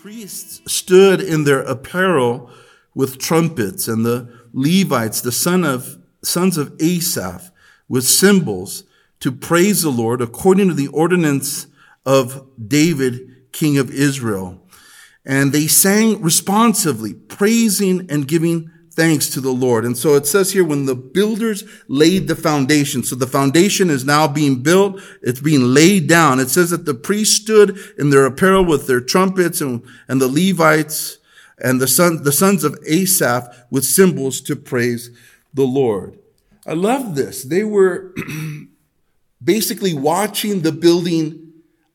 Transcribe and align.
Priests 0.00 0.62
stood 0.66 1.20
in 1.20 1.44
their 1.44 1.60
apparel 1.60 2.50
with 2.94 3.18
trumpets, 3.18 3.86
and 3.86 4.04
the 4.04 4.26
Levites, 4.54 5.20
the 5.20 5.30
son 5.30 5.62
of, 5.62 5.98
sons 6.22 6.56
of 6.56 6.74
Asaph, 6.80 7.50
with 7.86 8.04
cymbals 8.04 8.84
to 9.20 9.30
praise 9.30 9.82
the 9.82 9.90
Lord 9.90 10.22
according 10.22 10.68
to 10.68 10.74
the 10.74 10.88
ordinance 10.88 11.66
of 12.06 12.46
David, 12.66 13.52
king 13.52 13.76
of 13.76 13.90
Israel. 13.90 14.66
And 15.26 15.52
they 15.52 15.66
sang 15.66 16.22
responsively, 16.22 17.12
praising 17.12 18.10
and 18.10 18.26
giving 18.26 18.70
thanks 18.92 19.28
to 19.30 19.40
the 19.40 19.52
Lord. 19.52 19.84
And 19.84 19.96
so 19.96 20.14
it 20.14 20.26
says 20.26 20.52
here, 20.52 20.64
when 20.64 20.86
the 20.86 20.94
builders 20.94 21.64
laid 21.88 22.28
the 22.28 22.34
foundation, 22.34 23.04
so 23.04 23.14
the 23.14 23.26
foundation 23.26 23.88
is 23.88 24.04
now 24.04 24.26
being 24.26 24.62
built, 24.62 25.00
it's 25.22 25.40
being 25.40 25.62
laid 25.62 26.08
down. 26.08 26.40
It 26.40 26.50
says 26.50 26.70
that 26.70 26.86
the 26.86 26.94
priests 26.94 27.40
stood 27.40 27.78
in 27.98 28.10
their 28.10 28.26
apparel 28.26 28.64
with 28.64 28.86
their 28.86 29.00
trumpets 29.00 29.60
and, 29.60 29.82
and 30.08 30.20
the 30.20 30.28
Levites 30.28 31.18
and 31.62 31.80
the 31.80 31.88
son, 31.88 32.22
the 32.22 32.32
sons 32.32 32.64
of 32.64 32.78
Asaph 32.86 33.48
with 33.70 33.84
cymbals 33.84 34.40
to 34.42 34.56
praise 34.56 35.10
the 35.54 35.64
Lord. 35.64 36.18
I 36.66 36.72
love 36.72 37.14
this. 37.14 37.44
They 37.44 37.64
were 37.64 38.14
basically 39.42 39.94
watching 39.94 40.62
the 40.62 40.72
building 40.72 41.52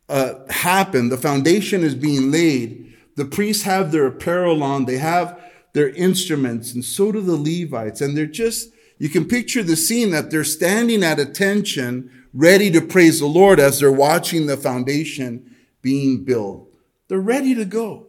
uh, 0.07 0.33
happen. 0.49 1.09
The 1.09 1.17
foundation 1.17 1.83
is 1.83 1.95
being 1.95 2.31
laid. 2.31 2.93
The 3.15 3.25
priests 3.25 3.63
have 3.63 3.91
their 3.91 4.07
apparel 4.07 4.63
on. 4.63 4.85
They 4.85 4.97
have 4.97 5.39
their 5.75 5.89
instruments, 5.89 6.73
and 6.73 6.85
so 6.85 7.11
do 7.11 7.19
the 7.19 7.35
Levites. 7.35 7.99
And 7.99 8.15
they're 8.17 8.25
just, 8.25 8.69
you 8.97 9.09
can 9.09 9.27
picture 9.27 9.61
the 9.61 9.75
scene 9.75 10.11
that 10.11 10.31
they're 10.31 10.45
standing 10.45 11.03
at 11.03 11.19
attention, 11.19 12.09
ready 12.33 12.71
to 12.71 12.79
praise 12.79 13.19
the 13.19 13.25
Lord 13.25 13.59
as 13.59 13.81
they're 13.81 13.91
watching 13.91 14.45
the 14.45 14.55
foundation 14.55 15.53
being 15.81 16.23
built. 16.23 16.73
They're 17.09 17.19
ready 17.19 17.53
to 17.55 17.65
go. 17.65 18.07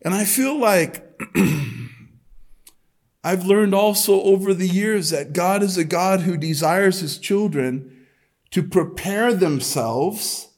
And 0.00 0.14
I 0.14 0.24
feel 0.24 0.56
like 0.56 1.20
I've 3.24 3.44
learned 3.44 3.74
also 3.74 4.22
over 4.22 4.54
the 4.54 4.68
years 4.68 5.10
that 5.10 5.32
God 5.32 5.64
is 5.64 5.76
a 5.76 5.84
God 5.84 6.20
who 6.20 6.36
desires 6.36 7.00
his 7.00 7.18
children 7.18 8.06
to 8.52 8.62
prepare 8.62 9.34
themselves 9.34 10.50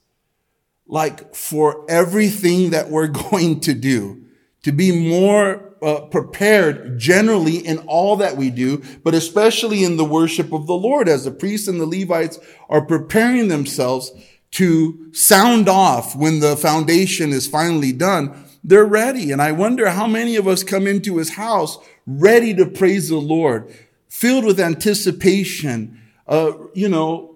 like 0.86 1.34
for 1.34 1.86
everything 1.88 2.68
that 2.68 2.90
we're 2.90 3.06
going 3.30 3.60
to 3.60 3.72
do, 3.72 4.26
to 4.64 4.72
be 4.72 5.08
more 5.08 5.67
uh, 5.82 6.00
prepared 6.02 6.98
generally 6.98 7.56
in 7.56 7.78
all 7.86 8.16
that 8.16 8.36
we 8.36 8.50
do, 8.50 8.82
but 9.04 9.14
especially 9.14 9.84
in 9.84 9.96
the 9.96 10.04
worship 10.04 10.52
of 10.52 10.66
the 10.66 10.74
Lord 10.74 11.08
as 11.08 11.24
the 11.24 11.30
priests 11.30 11.68
and 11.68 11.80
the 11.80 11.86
Levites 11.86 12.38
are 12.68 12.84
preparing 12.84 13.48
themselves 13.48 14.12
to 14.52 15.12
sound 15.12 15.68
off 15.68 16.16
when 16.16 16.40
the 16.40 16.56
foundation 16.56 17.30
is 17.30 17.46
finally 17.46 17.92
done. 17.92 18.44
They're 18.64 18.84
ready. 18.84 19.30
And 19.30 19.40
I 19.40 19.52
wonder 19.52 19.88
how 19.90 20.06
many 20.06 20.36
of 20.36 20.48
us 20.48 20.62
come 20.62 20.86
into 20.86 21.18
his 21.18 21.30
house 21.30 21.78
ready 22.06 22.54
to 22.54 22.66
praise 22.66 23.08
the 23.08 23.16
Lord, 23.16 23.72
filled 24.08 24.44
with 24.44 24.58
anticipation, 24.58 26.00
uh, 26.26 26.52
you 26.74 26.88
know, 26.88 27.27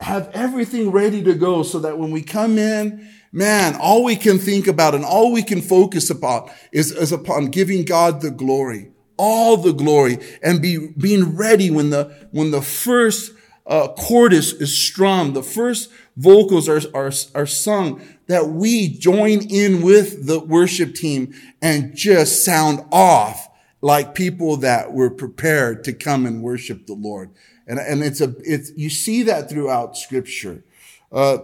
have 0.00 0.30
everything 0.34 0.90
ready 0.90 1.22
to 1.22 1.34
go 1.34 1.62
so 1.62 1.78
that 1.78 1.98
when 1.98 2.10
we 2.10 2.22
come 2.22 2.58
in 2.58 3.08
man, 3.36 3.76
all 3.76 4.02
we 4.02 4.16
can 4.16 4.38
think 4.38 4.66
about 4.66 4.94
and 4.94 5.04
all 5.04 5.30
we 5.30 5.42
can 5.42 5.60
focus 5.60 6.08
upon 6.08 6.50
is, 6.72 6.90
is 6.90 7.12
upon 7.12 7.46
giving 7.46 7.84
God 7.84 8.22
the 8.22 8.30
glory, 8.30 8.90
all 9.18 9.58
the 9.58 9.72
glory, 9.72 10.18
and 10.42 10.62
be 10.62 10.88
being 10.98 11.36
ready 11.36 11.70
when 11.70 11.90
the 11.90 12.28
when 12.30 12.50
the 12.50 12.62
first 12.62 13.32
uh, 13.66 13.88
chord 13.88 14.32
is, 14.32 14.54
is 14.54 14.76
strummed, 14.76 15.34
the 15.34 15.42
first 15.42 15.90
vocals 16.16 16.68
are, 16.68 16.80
are, 16.94 17.12
are 17.34 17.46
sung, 17.46 18.00
that 18.26 18.48
we 18.48 18.88
join 18.88 19.42
in 19.50 19.82
with 19.82 20.26
the 20.26 20.40
worship 20.40 20.94
team 20.94 21.34
and 21.60 21.94
just 21.94 22.44
sound 22.44 22.80
off 22.90 23.48
like 23.82 24.14
people 24.14 24.56
that 24.58 24.92
were 24.92 25.10
prepared 25.10 25.84
to 25.84 25.92
come 25.92 26.24
and 26.26 26.42
worship 26.42 26.86
the 26.86 26.94
Lord. 26.94 27.30
And, 27.66 27.78
and 27.78 28.02
it's 28.02 28.20
a, 28.20 28.34
it's, 28.40 28.70
you 28.76 28.90
see 28.90 29.24
that 29.24 29.50
throughout 29.50 29.96
scripture. 29.96 30.64
Uh, 31.10 31.38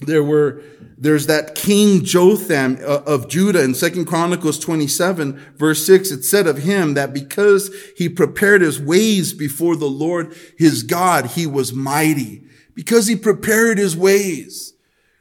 there 0.00 0.22
were 0.22 0.62
there's 0.98 1.26
that 1.26 1.54
king 1.54 2.04
jotham 2.04 2.76
uh, 2.82 3.02
of 3.06 3.28
judah 3.28 3.62
in 3.62 3.74
second 3.74 4.04
chronicles 4.04 4.58
27 4.58 5.54
verse 5.56 5.86
6 5.86 6.10
it 6.10 6.22
said 6.22 6.46
of 6.46 6.58
him 6.58 6.94
that 6.94 7.14
because 7.14 7.74
he 7.96 8.08
prepared 8.08 8.60
his 8.60 8.80
ways 8.80 9.32
before 9.32 9.74
the 9.74 9.86
lord 9.86 10.36
his 10.58 10.82
god 10.82 11.26
he 11.26 11.46
was 11.46 11.72
mighty 11.72 12.44
because 12.74 13.06
he 13.06 13.16
prepared 13.16 13.78
his 13.78 13.96
ways 13.96 14.74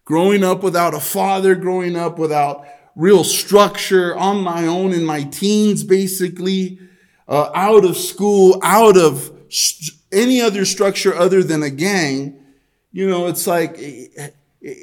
growing 0.04 0.44
up 0.44 0.62
without 0.62 0.94
a 0.94 1.00
father 1.00 1.56
growing 1.56 1.96
up 1.96 2.20
without 2.20 2.66
real 2.98 3.24
structure 3.24 4.16
on 4.18 4.42
my 4.42 4.68
own 4.68 4.92
in 4.92 5.06
my 5.06 5.24
teens 5.24 5.86
basically 5.86 6.78
uh, 7.30 7.50
out 7.56 7.86
of 7.86 7.96
school 7.96 8.60
out 8.62 8.98
of 8.98 9.32
any 10.12 10.42
other 10.42 10.66
structure 10.66 11.16
other 11.16 11.44
than 11.44 11.64
a 11.64 11.70
gang 11.70 12.38
you 12.92 13.10
know 13.10 13.28
it's 13.28 13.48
like 13.48 13.78
eh, 13.80 14.08
eh, 14.18 14.30
eh, 14.64 14.74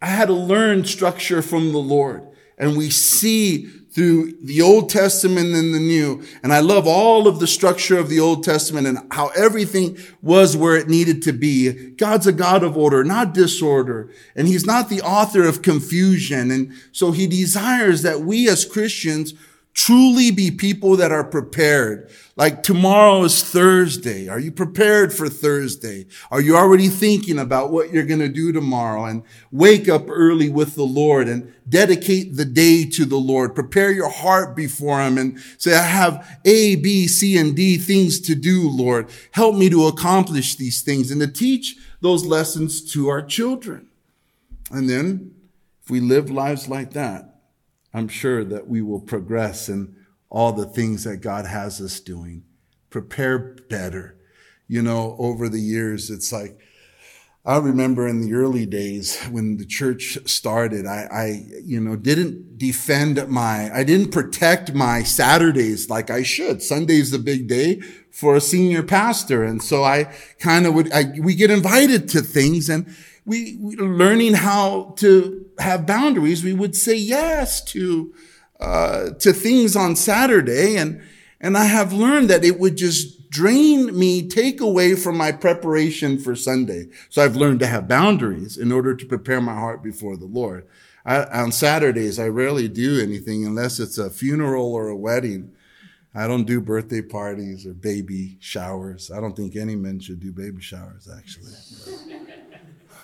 I 0.00 0.06
had 0.06 0.28
to 0.28 0.34
learn 0.34 0.84
structure 0.84 1.42
from 1.42 1.72
the 1.72 1.78
Lord. 1.78 2.26
And 2.56 2.76
we 2.76 2.90
see 2.90 3.66
through 3.66 4.32
the 4.42 4.62
Old 4.62 4.90
Testament 4.90 5.54
and 5.54 5.74
the 5.74 5.80
New. 5.80 6.22
And 6.42 6.52
I 6.52 6.60
love 6.60 6.86
all 6.86 7.26
of 7.26 7.40
the 7.40 7.46
structure 7.46 7.98
of 7.98 8.08
the 8.08 8.20
Old 8.20 8.44
Testament 8.44 8.86
and 8.86 8.98
how 9.12 9.28
everything 9.28 9.96
was 10.22 10.56
where 10.56 10.76
it 10.76 10.88
needed 10.88 11.22
to 11.22 11.32
be. 11.32 11.90
God's 11.92 12.26
a 12.26 12.32
God 12.32 12.62
of 12.62 12.76
order, 12.76 13.02
not 13.02 13.34
disorder. 13.34 14.10
And 14.36 14.46
he's 14.46 14.66
not 14.66 14.88
the 14.88 15.00
author 15.02 15.46
of 15.46 15.62
confusion. 15.62 16.50
And 16.50 16.72
so 16.92 17.10
he 17.10 17.26
desires 17.26 18.02
that 18.02 18.20
we 18.20 18.48
as 18.48 18.64
Christians 18.64 19.34
truly 19.74 20.30
be 20.30 20.50
people 20.50 20.96
that 20.96 21.12
are 21.12 21.24
prepared. 21.24 22.10
Like 22.36 22.62
tomorrow 22.62 23.22
is 23.22 23.42
Thursday. 23.42 24.28
Are 24.28 24.38
you 24.38 24.50
prepared 24.50 25.14
for 25.14 25.28
Thursday? 25.28 26.06
Are 26.30 26.40
you 26.40 26.56
already 26.56 26.88
thinking 26.88 27.38
about 27.38 27.70
what 27.70 27.92
you're 27.92 28.04
going 28.04 28.20
to 28.20 28.28
do 28.28 28.52
tomorrow 28.52 29.04
and 29.04 29.22
wake 29.50 29.88
up 29.88 30.06
early 30.08 30.50
with 30.50 30.74
the 30.74 30.84
Lord 30.84 31.28
and 31.28 31.52
dedicate 31.68 32.36
the 32.36 32.44
day 32.44 32.84
to 32.90 33.04
the 33.04 33.16
Lord? 33.16 33.54
Prepare 33.54 33.92
your 33.92 34.10
heart 34.10 34.56
before 34.56 35.00
him 35.00 35.16
and 35.16 35.38
say, 35.58 35.76
I 35.76 35.82
have 35.82 36.40
A, 36.44 36.76
B, 36.76 37.06
C, 37.06 37.38
and 37.38 37.54
D 37.54 37.76
things 37.78 38.20
to 38.20 38.34
do, 38.34 38.68
Lord. 38.68 39.08
Help 39.30 39.56
me 39.56 39.70
to 39.70 39.86
accomplish 39.86 40.56
these 40.56 40.82
things 40.82 41.10
and 41.10 41.20
to 41.20 41.28
teach 41.28 41.76
those 42.00 42.26
lessons 42.26 42.92
to 42.92 43.08
our 43.08 43.22
children. 43.22 43.88
And 44.70 44.88
then 44.88 45.34
if 45.82 45.90
we 45.90 46.00
live 46.00 46.30
lives 46.30 46.68
like 46.68 46.92
that, 46.92 47.37
I'm 47.92 48.08
sure 48.08 48.44
that 48.44 48.68
we 48.68 48.82
will 48.82 49.00
progress 49.00 49.68
in 49.68 49.96
all 50.30 50.52
the 50.52 50.66
things 50.66 51.04
that 51.04 51.18
God 51.18 51.46
has 51.46 51.80
us 51.80 52.00
doing. 52.00 52.44
Prepare 52.90 53.38
better. 53.68 54.16
You 54.66 54.82
know, 54.82 55.16
over 55.18 55.48
the 55.48 55.60
years, 55.60 56.10
it's 56.10 56.32
like, 56.32 56.60
I 57.48 57.56
remember 57.56 58.06
in 58.06 58.20
the 58.20 58.34
early 58.34 58.66
days 58.66 59.18
when 59.30 59.56
the 59.56 59.64
church 59.64 60.18
started, 60.26 60.84
I, 60.84 61.08
I, 61.10 61.46
you 61.64 61.80
know, 61.80 61.96
didn't 61.96 62.58
defend 62.58 63.26
my, 63.28 63.74
I 63.74 63.84
didn't 63.84 64.10
protect 64.10 64.74
my 64.74 65.02
Saturdays 65.02 65.88
like 65.88 66.10
I 66.10 66.22
should. 66.22 66.62
Sunday's 66.62 67.10
the 67.10 67.18
big 67.18 67.48
day 67.48 67.80
for 68.10 68.36
a 68.36 68.40
senior 68.42 68.82
pastor. 68.82 69.44
And 69.44 69.62
so 69.62 69.82
I 69.82 70.12
kind 70.38 70.66
of 70.66 70.74
would, 70.74 70.92
I, 70.92 71.04
we 71.22 71.34
get 71.34 71.50
invited 71.50 72.10
to 72.10 72.20
things 72.20 72.68
and 72.68 72.94
we, 73.24 73.56
we 73.60 73.76
learning 73.76 74.34
how 74.34 74.94
to 74.98 75.47
have 75.58 75.86
boundaries, 75.86 76.44
we 76.44 76.52
would 76.52 76.76
say 76.76 76.94
yes 76.94 77.62
to 77.64 78.14
uh, 78.60 79.10
to 79.10 79.32
things 79.32 79.76
on 79.76 79.96
Saturday, 79.96 80.76
and 80.76 81.00
and 81.40 81.56
I 81.56 81.64
have 81.64 81.92
learned 81.92 82.28
that 82.30 82.44
it 82.44 82.58
would 82.58 82.76
just 82.76 83.30
drain 83.30 83.96
me, 83.96 84.26
take 84.28 84.60
away 84.60 84.94
from 84.94 85.16
my 85.16 85.32
preparation 85.32 86.18
for 86.18 86.34
Sunday. 86.34 86.88
So 87.08 87.22
I've 87.22 87.36
learned 87.36 87.60
to 87.60 87.66
have 87.66 87.86
boundaries 87.86 88.56
in 88.56 88.72
order 88.72 88.94
to 88.94 89.06
prepare 89.06 89.40
my 89.40 89.54
heart 89.54 89.82
before 89.82 90.16
the 90.16 90.26
Lord. 90.26 90.66
I, 91.04 91.24
on 91.24 91.52
Saturdays, 91.52 92.18
I 92.18 92.28
rarely 92.28 92.68
do 92.68 93.00
anything 93.00 93.46
unless 93.46 93.78
it's 93.78 93.98
a 93.98 94.10
funeral 94.10 94.74
or 94.74 94.88
a 94.88 94.96
wedding. 94.96 95.52
I 96.14 96.26
don't 96.26 96.44
do 96.44 96.60
birthday 96.60 97.02
parties 97.02 97.66
or 97.66 97.74
baby 97.74 98.38
showers. 98.40 99.10
I 99.10 99.20
don't 99.20 99.36
think 99.36 99.54
any 99.54 99.76
men 99.76 100.00
should 100.00 100.20
do 100.20 100.32
baby 100.32 100.60
showers, 100.60 101.08
actually. 101.16 101.52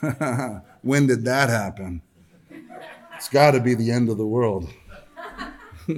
when 0.83 1.07
did 1.07 1.25
that 1.25 1.49
happen? 1.49 2.03
It's 3.25 3.33
got 3.33 3.53
to 3.53 3.61
be 3.61 3.75
the 3.75 3.91
end 3.91 4.11
of 4.11 4.19
the 4.19 4.27
world. 4.27 4.69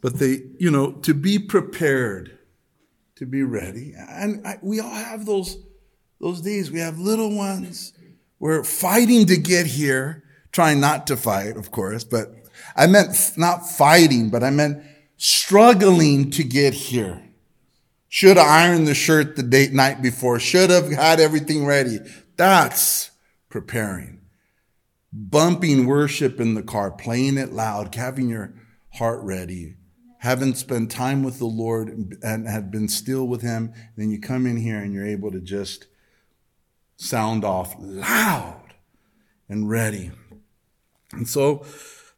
but 0.00 0.14
they, 0.14 0.44
you 0.58 0.70
know, 0.70 0.92
to 0.92 1.12
be 1.12 1.38
prepared, 1.38 2.38
to 3.16 3.26
be 3.26 3.42
ready. 3.42 3.92
And 3.94 4.46
I, 4.46 4.58
we 4.62 4.80
all 4.80 4.88
have 4.88 5.26
those, 5.26 5.58
those 6.22 6.40
days. 6.40 6.70
We 6.70 6.78
have 6.78 6.98
little 6.98 7.36
ones. 7.36 7.92
We're 8.38 8.64
fighting 8.64 9.26
to 9.26 9.36
get 9.36 9.66
here, 9.66 10.24
trying 10.52 10.80
not 10.80 11.06
to 11.08 11.18
fight, 11.18 11.58
of 11.58 11.70
course, 11.70 12.02
but 12.02 12.32
I 12.74 12.86
meant 12.86 13.34
not 13.36 13.68
fighting, 13.68 14.30
but 14.30 14.42
I 14.42 14.48
meant 14.48 14.82
struggling 15.18 16.30
to 16.30 16.42
get 16.42 16.72
here. 16.72 17.22
Should 18.08 18.38
have 18.38 18.46
ironed 18.46 18.88
the 18.88 18.94
shirt 18.94 19.36
the 19.36 19.42
date 19.42 19.74
night 19.74 20.00
before. 20.00 20.40
Should 20.40 20.70
have 20.70 20.90
had 20.90 21.20
everything 21.20 21.66
ready. 21.66 21.98
That's 22.38 23.10
preparing. 23.50 24.21
Bumping 25.12 25.86
worship 25.86 26.40
in 26.40 26.54
the 26.54 26.62
car, 26.62 26.90
playing 26.90 27.36
it 27.36 27.52
loud, 27.52 27.94
having 27.94 28.28
your 28.28 28.54
heart 28.94 29.20
ready, 29.22 29.76
having 30.18 30.54
spent 30.54 30.90
time 30.90 31.22
with 31.22 31.38
the 31.38 31.46
Lord 31.46 32.16
and 32.22 32.48
have 32.48 32.70
been 32.70 32.88
still 32.88 33.26
with 33.26 33.42
Him. 33.42 33.74
Then 33.96 34.10
you 34.10 34.20
come 34.20 34.46
in 34.46 34.56
here 34.56 34.78
and 34.78 34.94
you're 34.94 35.06
able 35.06 35.30
to 35.30 35.40
just 35.40 35.86
sound 36.96 37.44
off 37.44 37.74
loud 37.78 38.74
and 39.48 39.68
ready. 39.68 40.12
And 41.12 41.28
so 41.28 41.66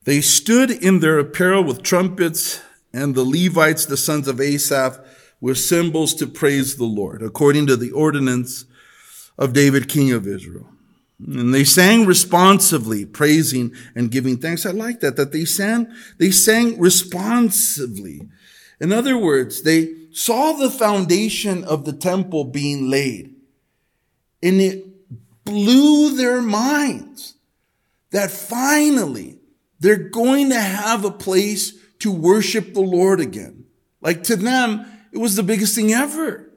they 0.05 0.21
stood 0.21 0.71
in 0.71 1.01
their 1.01 1.19
apparel 1.19 1.65
with 1.65 1.83
trumpets 1.83 2.61
and 2.93 3.17
the 3.17 3.25
Levites, 3.25 3.87
the 3.87 3.97
sons 3.97 4.29
of 4.29 4.41
Asaph, 4.41 5.01
were 5.41 5.57
cymbals 5.57 6.15
to 6.15 6.29
praise 6.29 6.77
the 6.77 6.85
Lord, 6.85 7.23
according 7.23 7.67
to 7.67 7.77
the 7.77 7.91
ordinance 7.91 8.67
of 9.37 9.53
David, 9.53 9.89
king 9.89 10.13
of 10.13 10.29
Israel. 10.29 10.69
And 11.27 11.55
they 11.55 11.65
sang 11.65 12.07
responsively, 12.07 13.05
praising 13.05 13.73
and 13.95 14.11
giving 14.11 14.37
thanks. 14.37 14.67
I 14.67 14.71
like 14.71 15.01
that, 15.01 15.17
that 15.17 15.33
they 15.33 15.45
sang, 15.45 15.93
they 16.19 16.31
sang 16.31 16.79
responsively. 16.79 18.29
In 18.81 18.93
other 18.93 19.17
words, 19.17 19.63
they 19.63 19.95
saw 20.13 20.53
the 20.53 20.71
foundation 20.71 21.65
of 21.65 21.85
the 21.85 21.93
temple 21.93 22.45
being 22.45 22.91
laid 22.91 23.35
and 24.43 24.61
it 24.61 24.85
blew 25.45 26.15
their 26.17 26.43
minds 26.43 27.35
that 28.11 28.31
finally 28.31 29.39
they're 29.81 29.97
going 29.97 30.51
to 30.51 30.61
have 30.61 31.05
a 31.05 31.11
place 31.11 31.73
to 32.01 32.13
worship 32.13 32.75
the 32.75 32.81
Lord 32.81 33.21
again. 33.21 33.65
Like 34.03 34.23
to 34.25 34.37
them, 34.37 34.87
it 35.13 35.19
was 35.19 35.35
the 35.35 35.43
biggest 35.43 35.75
thing 35.75 35.93
ever. 35.93 36.51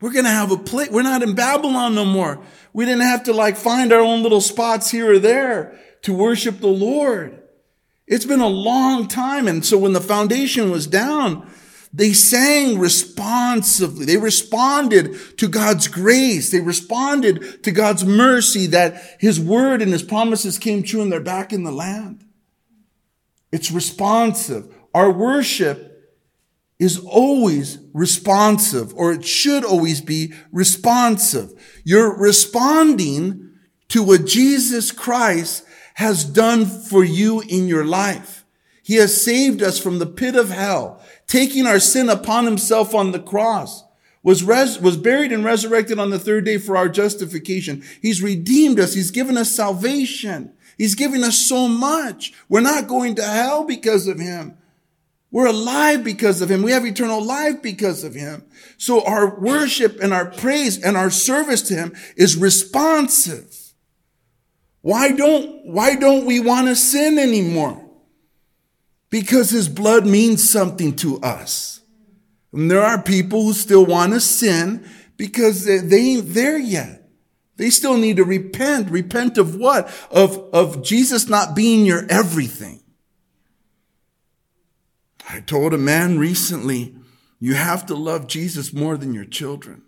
We're 0.00 0.12
going 0.12 0.24
to 0.24 0.30
have 0.30 0.52
a 0.52 0.56
place. 0.56 0.90
We're 0.90 1.02
not 1.02 1.22
in 1.22 1.34
Babylon 1.34 1.94
no 1.94 2.04
more. 2.04 2.40
We 2.72 2.84
didn't 2.84 3.02
have 3.02 3.24
to 3.24 3.32
like 3.32 3.56
find 3.56 3.92
our 3.92 4.00
own 4.00 4.22
little 4.22 4.40
spots 4.40 4.90
here 4.90 5.12
or 5.12 5.18
there 5.18 5.78
to 6.02 6.14
worship 6.14 6.60
the 6.60 6.68
Lord. 6.68 7.42
It's 8.06 8.24
been 8.24 8.40
a 8.40 8.46
long 8.46 9.08
time. 9.08 9.48
And 9.48 9.64
so 9.64 9.76
when 9.76 9.92
the 9.92 10.00
foundation 10.00 10.70
was 10.70 10.86
down, 10.86 11.50
they 11.92 12.12
sang 12.12 12.78
responsively. 12.78 14.04
They 14.04 14.16
responded 14.16 15.38
to 15.38 15.48
God's 15.48 15.88
grace. 15.88 16.50
They 16.50 16.60
responded 16.60 17.64
to 17.64 17.70
God's 17.72 18.04
mercy 18.04 18.66
that 18.68 19.16
his 19.18 19.40
word 19.40 19.82
and 19.82 19.92
his 19.92 20.02
promises 20.02 20.58
came 20.58 20.82
true 20.82 21.02
and 21.02 21.10
they're 21.10 21.20
back 21.20 21.52
in 21.52 21.64
the 21.64 21.72
land. 21.72 22.24
It's 23.50 23.70
responsive. 23.70 24.72
Our 24.94 25.10
worship 25.10 25.87
is 26.78 26.98
always 26.98 27.78
responsive, 27.92 28.94
or 28.94 29.12
it 29.12 29.24
should 29.24 29.64
always 29.64 30.00
be 30.00 30.32
responsive. 30.52 31.52
You're 31.84 32.16
responding 32.16 33.50
to 33.88 34.02
what 34.02 34.26
Jesus 34.26 34.92
Christ 34.92 35.64
has 35.94 36.24
done 36.24 36.66
for 36.66 37.02
you 37.02 37.40
in 37.40 37.66
your 37.66 37.84
life. 37.84 38.44
He 38.82 38.94
has 38.94 39.22
saved 39.22 39.62
us 39.62 39.78
from 39.78 39.98
the 39.98 40.06
pit 40.06 40.36
of 40.36 40.50
hell, 40.50 41.02
taking 41.26 41.66
our 41.66 41.80
sin 41.80 42.08
upon 42.08 42.44
himself 42.44 42.94
on 42.94 43.10
the 43.12 43.18
cross, 43.18 43.84
was, 44.22 44.44
res- 44.44 44.80
was 44.80 44.96
buried 44.96 45.32
and 45.32 45.44
resurrected 45.44 45.98
on 45.98 46.10
the 46.10 46.18
third 46.18 46.44
day 46.44 46.58
for 46.58 46.76
our 46.76 46.88
justification. 46.88 47.82
He's 48.00 48.22
redeemed 48.22 48.78
us. 48.78 48.94
He's 48.94 49.10
given 49.10 49.36
us 49.36 49.54
salvation. 49.54 50.52
He's 50.76 50.94
given 50.94 51.24
us 51.24 51.48
so 51.48 51.66
much. 51.66 52.32
We're 52.48 52.60
not 52.60 52.86
going 52.86 53.16
to 53.16 53.22
hell 53.24 53.64
because 53.64 54.06
of 54.06 54.20
him. 54.20 54.56
We're 55.30 55.46
alive 55.46 56.04
because 56.04 56.40
of 56.40 56.50
him. 56.50 56.62
We 56.62 56.72
have 56.72 56.86
eternal 56.86 57.22
life 57.22 57.62
because 57.62 58.02
of 58.02 58.14
him. 58.14 58.44
So 58.78 59.04
our 59.04 59.38
worship 59.38 59.98
and 60.00 60.14
our 60.14 60.26
praise 60.26 60.82
and 60.82 60.96
our 60.96 61.10
service 61.10 61.62
to 61.62 61.74
him 61.74 61.94
is 62.16 62.36
responsive. 62.36 63.54
Why 64.80 65.12
don't, 65.12 65.66
why 65.66 65.96
don't 65.96 66.24
we 66.24 66.40
want 66.40 66.68
to 66.68 66.76
sin 66.76 67.18
anymore? 67.18 67.84
Because 69.10 69.50
his 69.50 69.68
blood 69.68 70.06
means 70.06 70.48
something 70.48 70.96
to 70.96 71.20
us. 71.20 71.80
And 72.52 72.70
there 72.70 72.82
are 72.82 73.02
people 73.02 73.42
who 73.42 73.52
still 73.52 73.84
want 73.84 74.14
to 74.14 74.20
sin 74.20 74.88
because 75.18 75.64
they, 75.64 75.98
ain't 75.98 76.32
there 76.32 76.56
yet. 76.56 77.10
They 77.56 77.70
still 77.70 77.98
need 77.98 78.16
to 78.16 78.24
repent. 78.24 78.90
Repent 78.90 79.36
of 79.36 79.56
what? 79.56 79.88
Of, 80.10 80.38
of 80.54 80.82
Jesus 80.82 81.28
not 81.28 81.54
being 81.54 81.84
your 81.84 82.06
everything. 82.08 82.80
I 85.28 85.40
told 85.40 85.74
a 85.74 85.78
man 85.78 86.18
recently, 86.18 86.96
you 87.38 87.54
have 87.54 87.86
to 87.86 87.94
love 87.94 88.26
Jesus 88.26 88.72
more 88.72 88.96
than 88.96 89.14
your 89.14 89.26
children. 89.26 89.82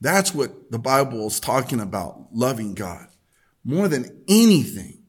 That's 0.00 0.34
what 0.34 0.70
the 0.70 0.78
Bible 0.78 1.26
is 1.26 1.40
talking 1.40 1.80
about, 1.80 2.28
loving 2.32 2.74
God 2.74 3.08
more 3.66 3.88
than 3.88 4.22
anything. 4.28 5.02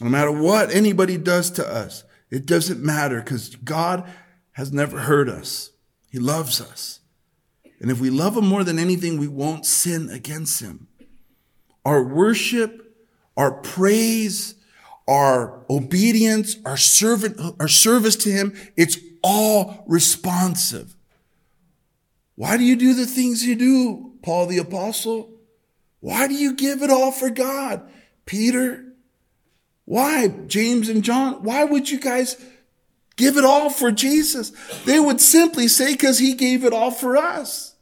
No 0.00 0.10
matter 0.10 0.32
what 0.32 0.74
anybody 0.74 1.16
does 1.16 1.50
to 1.52 1.66
us, 1.66 2.02
it 2.28 2.44
doesn't 2.44 2.82
matter 2.82 3.20
because 3.20 3.54
God 3.56 4.10
has 4.52 4.72
never 4.72 4.98
hurt 4.98 5.28
us. 5.28 5.70
He 6.10 6.18
loves 6.18 6.60
us. 6.60 7.00
And 7.80 7.90
if 7.90 8.00
we 8.00 8.10
love 8.10 8.36
Him 8.36 8.46
more 8.46 8.64
than 8.64 8.80
anything, 8.80 9.16
we 9.16 9.28
won't 9.28 9.64
sin 9.64 10.10
against 10.10 10.60
Him. 10.60 10.88
Our 11.84 12.02
worship, 12.02 12.96
our 13.36 13.52
praise, 13.52 14.56
our 15.10 15.66
obedience, 15.68 16.56
our 16.64 16.76
servant, 16.76 17.36
our 17.58 17.66
service 17.66 18.14
to 18.14 18.30
him, 18.30 18.56
it's 18.76 18.96
all 19.24 19.82
responsive. 19.88 20.94
Why 22.36 22.56
do 22.56 22.62
you 22.62 22.76
do 22.76 22.94
the 22.94 23.06
things 23.06 23.44
you 23.44 23.56
do, 23.56 24.12
Paul 24.22 24.46
the 24.46 24.58
apostle? 24.58 25.32
Why 25.98 26.28
do 26.28 26.34
you 26.34 26.54
give 26.54 26.82
it 26.82 26.90
all 26.90 27.10
for 27.10 27.28
God? 27.28 27.90
Peter? 28.24 28.84
Why? 29.84 30.28
James 30.46 30.88
and 30.88 31.02
John? 31.02 31.42
Why 31.42 31.64
would 31.64 31.90
you 31.90 31.98
guys 31.98 32.36
give 33.16 33.36
it 33.36 33.44
all 33.44 33.68
for 33.68 33.90
Jesus? 33.90 34.52
They 34.84 35.00
would 35.00 35.20
simply 35.20 35.66
say, 35.66 35.92
because 35.92 36.20
he 36.20 36.34
gave 36.34 36.64
it 36.64 36.72
all 36.72 36.92
for 36.92 37.16
us. 37.16 37.74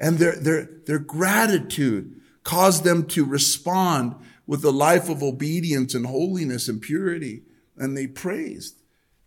And 0.00 0.18
their, 0.18 0.34
their, 0.36 0.68
their 0.86 0.98
gratitude 0.98 2.20
caused 2.42 2.82
them 2.82 3.06
to 3.06 3.24
respond 3.24 4.16
with 4.46 4.64
a 4.64 4.70
life 4.70 5.08
of 5.08 5.22
obedience 5.22 5.94
and 5.94 6.06
holiness 6.06 6.68
and 6.68 6.80
purity. 6.80 7.42
And 7.76 7.96
they 7.96 8.06
praised. 8.06 8.80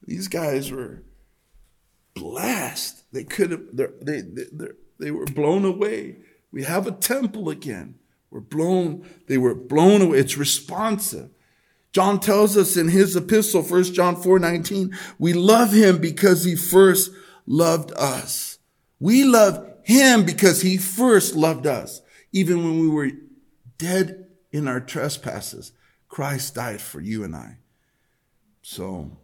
These 0.05 0.27
guys 0.27 0.71
were 0.71 1.03
blessed. 2.13 3.03
They 3.11 3.23
could 3.23 3.51
have, 3.51 3.61
they, 3.73 4.21
they, 4.21 4.67
they 4.99 5.11
were 5.11 5.25
blown 5.25 5.65
away. 5.65 6.17
We 6.51 6.63
have 6.63 6.87
a 6.87 6.91
temple 6.91 7.49
again. 7.49 7.95
We're 8.29 8.39
blown, 8.41 9.07
they 9.27 9.37
were 9.37 9.55
blown 9.55 10.01
away. 10.01 10.19
It's 10.19 10.37
responsive. 10.37 11.29
John 11.93 12.19
tells 12.19 12.57
us 12.57 12.77
in 12.77 12.89
his 12.89 13.15
epistle, 13.15 13.63
1 13.63 13.83
John 13.85 14.15
4 14.15 14.39
19, 14.39 14.95
we 15.17 15.33
love 15.33 15.71
him 15.71 15.99
because 15.99 16.43
he 16.43 16.55
first 16.55 17.11
loved 17.45 17.91
us. 17.93 18.59
We 18.99 19.23
love 19.23 19.65
him 19.83 20.25
because 20.25 20.61
he 20.61 20.77
first 20.77 21.35
loved 21.35 21.65
us, 21.65 22.01
even 22.31 22.63
when 22.63 22.79
we 22.79 22.89
were 22.89 23.11
dead 23.77 24.26
in 24.51 24.67
our 24.67 24.79
trespasses, 24.79 25.71
Christ 26.07 26.55
died 26.55 26.81
for 26.81 27.01
you 27.01 27.23
and 27.23 27.35
I. 27.35 27.57
So 28.61 29.17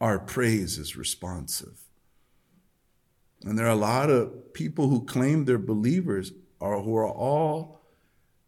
our 0.00 0.18
praise 0.18 0.78
is 0.78 0.96
responsive. 0.96 1.80
And 3.42 3.58
there 3.58 3.66
are 3.66 3.70
a 3.70 3.76
lot 3.76 4.10
of 4.10 4.52
people 4.52 4.88
who 4.88 5.04
claim 5.04 5.44
they're 5.44 5.58
believers 5.58 6.32
or 6.58 6.82
who 6.82 6.96
are 6.96 7.08
all, 7.08 7.80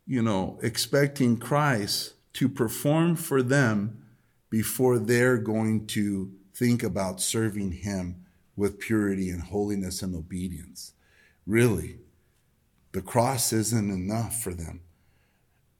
you 0.07 0.23
know, 0.23 0.59
expecting 0.62 1.37
Christ 1.37 2.14
to 2.35 2.49
perform 2.49 3.16
for 3.16 3.42
them 3.42 4.04
before 4.50 4.99
they're 4.99 5.38
going 5.38 5.87
to 5.88 6.33
think 6.54 6.83
about 6.83 7.21
serving 7.21 7.73
Him 7.73 8.25
with 8.57 8.78
purity 8.78 9.30
and 9.30 9.42
holiness 9.42 10.02
and 10.02 10.14
obedience. 10.16 10.95
Really, 11.47 11.99
the 12.92 13.02
cross 13.02 13.52
isn't 13.52 13.90
enough 13.90 14.42
for 14.42 14.52
them. 14.52 14.80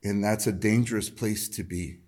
And 0.03 0.23
that's 0.23 0.47
a 0.47 0.53
dangerous 0.53 1.11
place 1.11 1.49
to 1.51 1.65
be. 1.65 1.99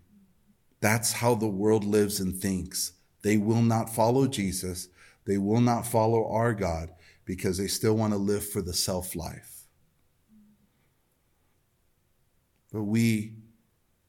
That's 0.80 1.12
how 1.12 1.34
the 1.34 1.48
world 1.48 1.84
lives 1.84 2.20
and 2.20 2.34
thinks. 2.34 2.92
They 3.22 3.36
will 3.36 3.62
not 3.62 3.94
follow 3.94 4.26
Jesus. 4.26 4.88
They 5.26 5.38
will 5.38 5.60
not 5.60 5.86
follow 5.86 6.28
our 6.30 6.54
God 6.54 6.90
because 7.24 7.58
they 7.58 7.66
still 7.66 7.94
want 7.94 8.12
to 8.12 8.18
live 8.18 8.46
for 8.48 8.62
the 8.62 8.72
self 8.72 9.14
life. 9.14 9.66
But 12.72 12.84
we 12.84 13.34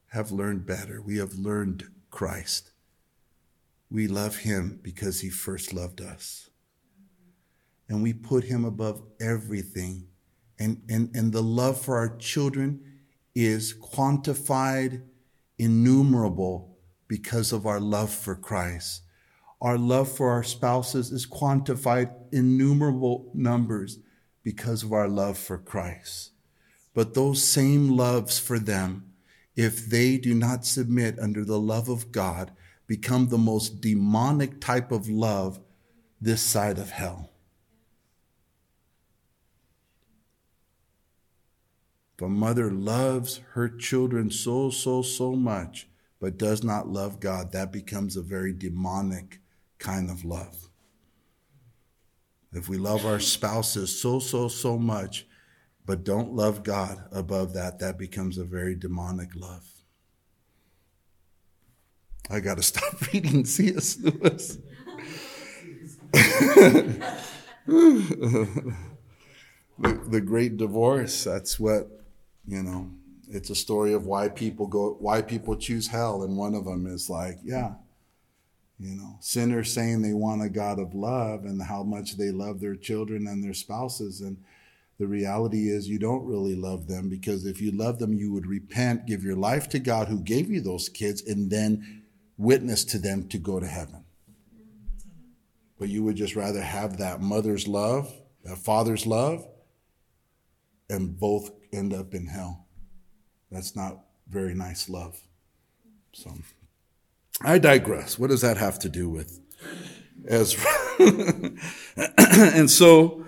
have 0.08 0.30
learned 0.30 0.66
better. 0.66 1.02
We 1.02 1.18
have 1.18 1.34
learned 1.34 1.84
Christ. 2.10 2.70
We 3.90 4.06
love 4.06 4.36
him 4.36 4.80
because 4.82 5.20
he 5.20 5.30
first 5.30 5.72
loved 5.72 6.00
us. 6.00 6.48
And 7.88 8.02
we 8.02 8.12
put 8.12 8.44
him 8.44 8.64
above 8.64 9.02
everything. 9.20 10.06
And, 10.58 10.82
and, 10.88 11.14
and 11.14 11.32
the 11.32 11.42
love 11.42 11.80
for 11.80 11.98
our 11.98 12.16
children 12.16 12.91
is 13.34 13.74
quantified, 13.74 15.02
innumerable 15.58 16.76
because 17.08 17.52
of 17.52 17.66
our 17.66 17.80
love 17.80 18.10
for 18.10 18.34
Christ. 18.34 19.02
Our 19.60 19.78
love 19.78 20.10
for 20.10 20.30
our 20.30 20.42
spouses 20.42 21.12
is 21.12 21.26
quantified 21.26 22.12
innumerable 22.32 23.30
numbers 23.34 23.98
because 24.42 24.82
of 24.82 24.92
our 24.92 25.08
love 25.08 25.38
for 25.38 25.58
Christ. 25.58 26.32
But 26.94 27.14
those 27.14 27.42
same 27.42 27.90
loves 27.90 28.38
for 28.38 28.58
them, 28.58 29.12
if 29.56 29.86
they 29.86 30.18
do 30.18 30.34
not 30.34 30.66
submit 30.66 31.18
under 31.18 31.44
the 31.44 31.60
love 31.60 31.88
of 31.88 32.12
God, 32.12 32.52
become 32.86 33.28
the 33.28 33.38
most 33.38 33.80
demonic 33.80 34.60
type 34.60 34.92
of 34.92 35.08
love 35.08 35.60
this 36.20 36.42
side 36.42 36.78
of 36.78 36.90
hell. 36.90 37.31
A 42.22 42.28
mother 42.28 42.70
loves 42.70 43.40
her 43.54 43.68
children 43.68 44.30
so, 44.30 44.70
so, 44.70 45.02
so 45.02 45.32
much, 45.32 45.88
but 46.20 46.38
does 46.38 46.62
not 46.62 46.88
love 46.88 47.18
God, 47.18 47.50
that 47.52 47.72
becomes 47.72 48.16
a 48.16 48.22
very 48.22 48.52
demonic 48.52 49.40
kind 49.78 50.08
of 50.08 50.24
love. 50.24 50.68
If 52.52 52.68
we 52.68 52.78
love 52.78 53.04
our 53.04 53.18
spouses 53.18 54.00
so, 54.00 54.20
so, 54.20 54.46
so 54.46 54.78
much, 54.78 55.26
but 55.84 56.04
don't 56.04 56.32
love 56.32 56.62
God 56.62 57.02
above 57.10 57.54
that, 57.54 57.80
that 57.80 57.98
becomes 57.98 58.38
a 58.38 58.44
very 58.44 58.76
demonic 58.76 59.30
love. 59.34 59.66
I 62.30 62.38
got 62.40 62.58
to 62.58 62.62
stop 62.62 63.00
reading 63.12 63.44
C.S. 63.44 63.98
Lewis. 63.98 64.58
the, 66.12 67.16
the 69.78 70.20
great 70.20 70.56
divorce, 70.56 71.24
that's 71.24 71.58
what, 71.58 72.01
you 72.46 72.62
know, 72.62 72.90
it's 73.28 73.50
a 73.50 73.54
story 73.54 73.92
of 73.94 74.06
why 74.06 74.28
people 74.28 74.66
go, 74.66 74.96
why 74.98 75.22
people 75.22 75.56
choose 75.56 75.88
hell. 75.88 76.22
And 76.22 76.36
one 76.36 76.54
of 76.54 76.64
them 76.64 76.86
is 76.86 77.08
like, 77.08 77.38
yeah, 77.42 77.74
you 78.78 78.96
know, 78.96 79.16
sinners 79.20 79.72
saying 79.72 80.02
they 80.02 80.12
want 80.12 80.42
a 80.42 80.48
God 80.48 80.78
of 80.78 80.94
love 80.94 81.44
and 81.44 81.62
how 81.62 81.82
much 81.82 82.16
they 82.16 82.30
love 82.30 82.60
their 82.60 82.74
children 82.74 83.26
and 83.26 83.42
their 83.42 83.54
spouses. 83.54 84.20
And 84.20 84.36
the 84.98 85.06
reality 85.06 85.68
is, 85.68 85.88
you 85.88 85.98
don't 85.98 86.26
really 86.26 86.54
love 86.54 86.88
them 86.88 87.08
because 87.08 87.46
if 87.46 87.60
you 87.60 87.70
love 87.72 87.98
them, 87.98 88.12
you 88.12 88.32
would 88.32 88.46
repent, 88.46 89.06
give 89.06 89.24
your 89.24 89.36
life 89.36 89.68
to 89.70 89.78
God 89.78 90.08
who 90.08 90.20
gave 90.20 90.50
you 90.50 90.60
those 90.60 90.88
kids, 90.88 91.22
and 91.22 91.50
then 91.50 92.02
witness 92.36 92.84
to 92.86 92.98
them 92.98 93.28
to 93.28 93.38
go 93.38 93.60
to 93.60 93.66
heaven. 93.66 94.04
But 95.78 95.88
you 95.88 96.04
would 96.04 96.16
just 96.16 96.36
rather 96.36 96.60
have 96.60 96.98
that 96.98 97.20
mother's 97.20 97.66
love, 97.66 98.12
that 98.44 98.58
father's 98.58 99.06
love, 99.06 99.46
and 100.90 101.18
both 101.18 101.50
end 101.72 101.92
up 101.92 102.14
in 102.14 102.26
hell. 102.26 102.66
That's 103.50 103.74
not 103.74 104.04
very 104.28 104.54
nice 104.54 104.88
love. 104.88 105.20
So. 106.12 106.32
I 107.40 107.58
digress. 107.58 108.18
What 108.18 108.30
does 108.30 108.42
that 108.42 108.56
have 108.56 108.78
to 108.80 108.88
do 108.88 109.08
with 109.08 109.40
Ezra? 110.28 110.64
and 112.18 112.70
so 112.70 113.24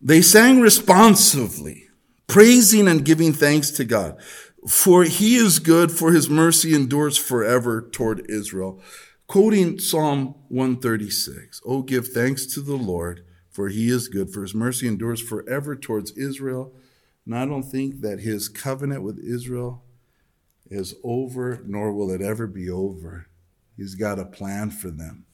they 0.00 0.20
sang 0.20 0.60
responsively, 0.60 1.84
praising 2.26 2.88
and 2.88 3.04
giving 3.04 3.32
thanks 3.32 3.70
to 3.72 3.84
God. 3.84 4.20
For 4.68 5.04
he 5.04 5.36
is 5.36 5.60
good, 5.60 5.92
for 5.92 6.12
his 6.12 6.28
mercy 6.28 6.74
endures 6.74 7.16
forever 7.16 7.80
toward 7.80 8.28
Israel. 8.28 8.82
Quoting 9.28 9.78
Psalm 9.78 10.34
136, 10.48 11.62
Oh, 11.64 11.82
give 11.82 12.08
thanks 12.08 12.46
to 12.46 12.60
the 12.60 12.76
Lord, 12.76 13.24
for 13.48 13.68
he 13.68 13.88
is 13.88 14.08
good, 14.08 14.30
for 14.30 14.42
his 14.42 14.54
mercy 14.54 14.86
endures 14.88 15.20
forever 15.20 15.76
towards 15.76 16.12
Israel. 16.12 16.72
And 17.26 17.36
I 17.36 17.44
don't 17.44 17.64
think 17.64 18.00
that 18.02 18.20
his 18.20 18.48
covenant 18.48 19.02
with 19.02 19.18
Israel 19.18 19.82
is 20.70 20.94
over, 21.04 21.60
nor 21.66 21.92
will 21.92 22.10
it 22.10 22.22
ever 22.22 22.46
be 22.46 22.70
over. 22.70 23.26
He's 23.76 23.94
got 23.96 24.18
a 24.18 24.24
plan 24.24 24.70
for 24.70 24.90
them. 24.90 25.26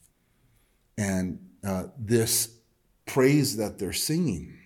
And 0.97 1.39
uh, 1.65 1.85
this 1.97 2.57
praise 3.05 3.57
that 3.57 3.79
they're 3.79 3.93
singing, 3.93 4.57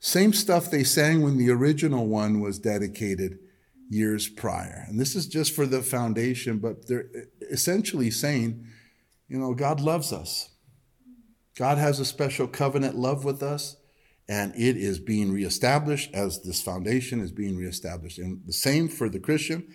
same 0.00 0.32
stuff 0.32 0.70
they 0.70 0.84
sang 0.84 1.22
when 1.22 1.36
the 1.36 1.50
original 1.50 2.06
one 2.06 2.40
was 2.40 2.58
dedicated 2.58 3.38
years 3.90 4.28
prior. 4.28 4.84
And 4.88 4.98
this 4.98 5.14
is 5.14 5.26
just 5.26 5.54
for 5.54 5.66
the 5.66 5.82
foundation, 5.82 6.58
but 6.58 6.86
they're 6.86 7.06
essentially 7.50 8.10
saying, 8.10 8.66
you 9.28 9.38
know, 9.38 9.54
God 9.54 9.80
loves 9.80 10.12
us. 10.12 10.50
God 11.56 11.78
has 11.78 12.00
a 12.00 12.04
special 12.04 12.46
covenant 12.46 12.96
love 12.96 13.24
with 13.24 13.42
us, 13.42 13.76
and 14.28 14.54
it 14.54 14.76
is 14.76 14.98
being 14.98 15.32
reestablished 15.32 16.14
as 16.14 16.42
this 16.42 16.62
foundation 16.62 17.20
is 17.20 17.32
being 17.32 17.56
reestablished. 17.56 18.18
And 18.18 18.40
the 18.46 18.52
same 18.52 18.88
for 18.88 19.08
the 19.08 19.18
Christian 19.18 19.66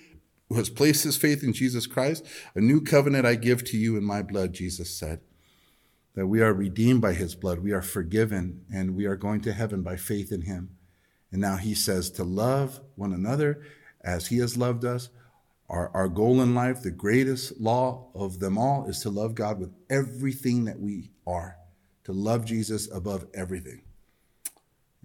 who 0.50 0.56
has 0.56 0.70
placed 0.70 1.04
his 1.04 1.16
faith 1.16 1.44
in 1.44 1.54
Jesus 1.54 1.86
Christ, 1.86 2.26
a 2.56 2.60
new 2.60 2.82
covenant 2.82 3.26
I 3.26 3.36
give 3.36 3.64
to 3.66 3.78
you 3.78 3.96
in 3.96 4.04
my 4.04 4.24
blood, 4.24 4.54
Jesus 4.54 4.90
said. 4.90 5.22
That 6.16 6.26
we 6.26 6.42
are 6.42 6.54
redeemed 6.54 7.02
by 7.02 7.14
his 7.14 7.36
blood, 7.36 7.60
we 7.60 7.72
are 7.72 7.84
forgiven, 7.84 8.66
and 8.74 8.96
we 8.96 9.06
are 9.06 9.16
going 9.16 9.42
to 9.42 9.54
heaven 9.54 9.84
by 9.84 9.96
faith 9.96 10.32
in 10.32 10.42
him. 10.42 10.76
And 11.32 11.40
now 11.40 11.58
he 11.58 11.76
says 11.76 12.10
to 12.12 12.24
love 12.24 12.80
one 12.96 13.14
another 13.14 13.62
as 14.02 14.28
he 14.28 14.40
has 14.40 14.58
loved 14.58 14.84
us. 14.84 15.10
Our, 15.70 15.92
our 15.94 16.10
goal 16.10 16.42
in 16.42 16.56
life, 16.56 16.82
the 16.82 16.90
greatest 16.90 17.62
law 17.62 18.08
of 18.16 18.40
them 18.40 18.58
all, 18.58 18.88
is 18.88 19.02
to 19.02 19.12
love 19.12 19.36
God 19.36 19.60
with 19.60 19.72
everything 19.88 20.66
that 20.66 20.80
we 20.80 21.12
are, 21.28 21.58
to 22.06 22.12
love 22.12 22.44
Jesus 22.44 22.90
above 22.92 23.28
everything. 23.36 23.84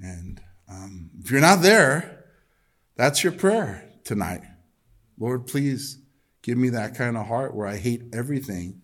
And 0.01 0.41
um, 0.69 1.11
if 1.21 1.31
you're 1.31 1.41
not 1.41 1.63
there, 1.63 2.25
that's 2.97 3.23
your 3.23 3.33
prayer 3.33 3.91
tonight. 4.05 4.43
Lord, 5.19 5.47
please 5.47 5.99
give 6.43 6.59
me 6.59 6.69
that 6.71 6.97
kind 6.97 7.17
of 7.17 7.27
heart 7.27 7.55
where 7.55 7.67
I 7.67 7.77
hate 7.77 8.03
everything 8.13 8.83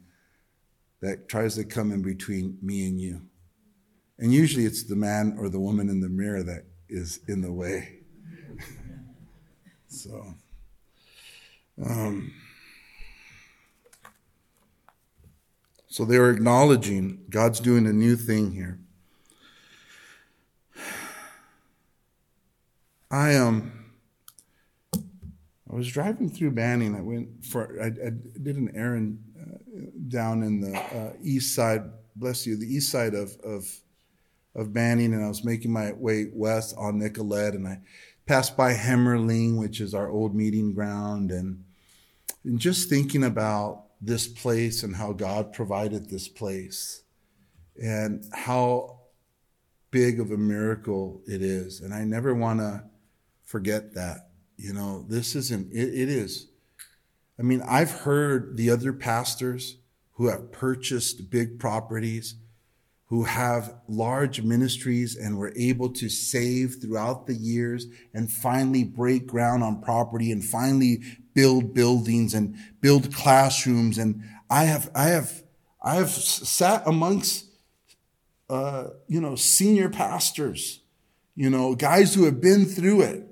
that 1.01 1.29
tries 1.29 1.57
to 1.57 1.65
come 1.65 1.93
in 1.93 2.03
between 2.03 2.59
me 2.63 2.89
and 2.89 3.01
you. 3.01 3.23
And 4.19 4.33
usually 4.33 4.67
it's 4.67 4.85
the 4.85 4.97
man 4.97 5.37
or 5.39 5.49
the 5.49 5.61
woman 5.61 5.89
in 5.89 6.01
the 6.01 6.09
mirror 6.09 6.43
that 6.43 6.65
is 6.89 7.21
in 7.27 7.41
the 7.41 7.53
way. 7.53 8.01
so, 9.89 10.35
um, 11.83 12.33
so 15.89 16.05
they're 16.05 16.31
acknowledging 16.31 17.25
God's 17.31 17.61
doing 17.61 17.87
a 17.87 17.93
new 17.93 18.15
thing 18.15 18.53
here. 18.53 18.79
I. 23.11 23.37
Um, 23.37 23.73
I 25.71 25.77
was 25.77 25.89
driving 25.89 26.29
through 26.29 26.51
Banning. 26.53 26.97
I 26.97 27.01
went 27.01 27.45
for 27.45 27.81
I, 27.81 27.87
I 27.87 28.11
did 28.43 28.57
an 28.57 28.73
errand 28.75 29.23
uh, 29.41 29.59
down 30.09 30.43
in 30.43 30.61
the 30.61 30.77
uh, 30.77 31.13
east 31.23 31.55
side. 31.55 31.83
Bless 32.17 32.47
you, 32.47 32.57
the 32.57 32.67
east 32.67 32.91
side 32.91 33.15
of 33.15 33.37
of 33.45 33.69
of 34.57 34.73
Banning, 34.73 35.15
and 35.15 35.25
I 35.25 35.29
was 35.29 35.45
making 35.45 35.73
my 35.73 35.93
way 35.93 36.27
west 36.33 36.75
on 36.77 36.99
Nicolet, 36.99 37.55
and 37.55 37.69
I 37.69 37.81
passed 38.27 38.57
by 38.57 38.75
Hemmerling, 38.75 39.59
which 39.59 39.81
is 39.81 39.95
our 39.95 40.11
old 40.11 40.35
meeting 40.35 40.75
ground, 40.75 41.31
and 41.31 41.65
and 42.43 42.59
just 42.59 42.89
thinking 42.89 43.23
about 43.23 43.85
this 44.01 44.27
place 44.27 44.83
and 44.83 44.97
how 44.97 45.13
God 45.13 45.53
provided 45.53 46.11
this 46.11 46.27
place, 46.27 47.03
and 47.81 48.25
how 48.33 48.99
big 49.93 50.19
of 50.19 50.33
a 50.33 50.37
miracle 50.37 51.23
it 51.29 51.43
is, 51.43 51.81
and 51.81 51.95
I 51.95 52.03
never 52.03 52.35
want 52.35 52.59
to 52.59 52.90
forget 53.51 53.95
that 53.95 54.31
you 54.61 54.75
know, 54.75 55.07
this 55.09 55.35
isn't, 55.35 55.73
it, 55.73 55.89
it 55.89 56.09
is. 56.11 56.49
I 57.39 57.43
mean, 57.43 57.63
I've 57.67 57.91
heard 57.91 58.59
the 58.59 58.71
other 58.71 58.93
pastors 58.93 59.79
who 60.13 60.29
have 60.29 60.53
purchased 60.53 61.31
big 61.31 61.59
properties, 61.59 62.35
who 63.07 63.25
have 63.25 63.75
large 63.89 64.43
ministries 64.43 65.17
and 65.17 65.39
were 65.39 65.53
able 65.57 65.89
to 65.95 66.11
save 66.11 66.77
throughout 66.81 67.27
the 67.27 67.35
years 67.35 67.87
and 68.13 68.31
finally 68.31 68.85
break 68.85 69.27
ground 69.27 69.63
on 69.65 69.81
property 69.81 70.31
and 70.31 70.45
finally 70.45 71.01
build 71.33 71.73
buildings 71.73 72.35
and 72.35 72.55
build 72.83 73.15
classrooms. 73.15 73.97
And 73.97 74.23
I 74.51 74.65
have, 74.65 74.91
I 74.95 75.05
have, 75.05 75.43
I 75.83 75.95
have 75.95 76.11
sat 76.11 76.83
amongst, 76.87 77.47
uh, 78.51 78.89
you 79.09 79.23
know, 79.23 79.37
senior 79.37 79.89
pastors, 79.89 80.83
you 81.35 81.49
know, 81.49 81.75
guys 81.75 82.15
who 82.15 82.25
have 82.25 82.43
been 82.43 82.67
through 82.67 83.01
it 83.01 83.30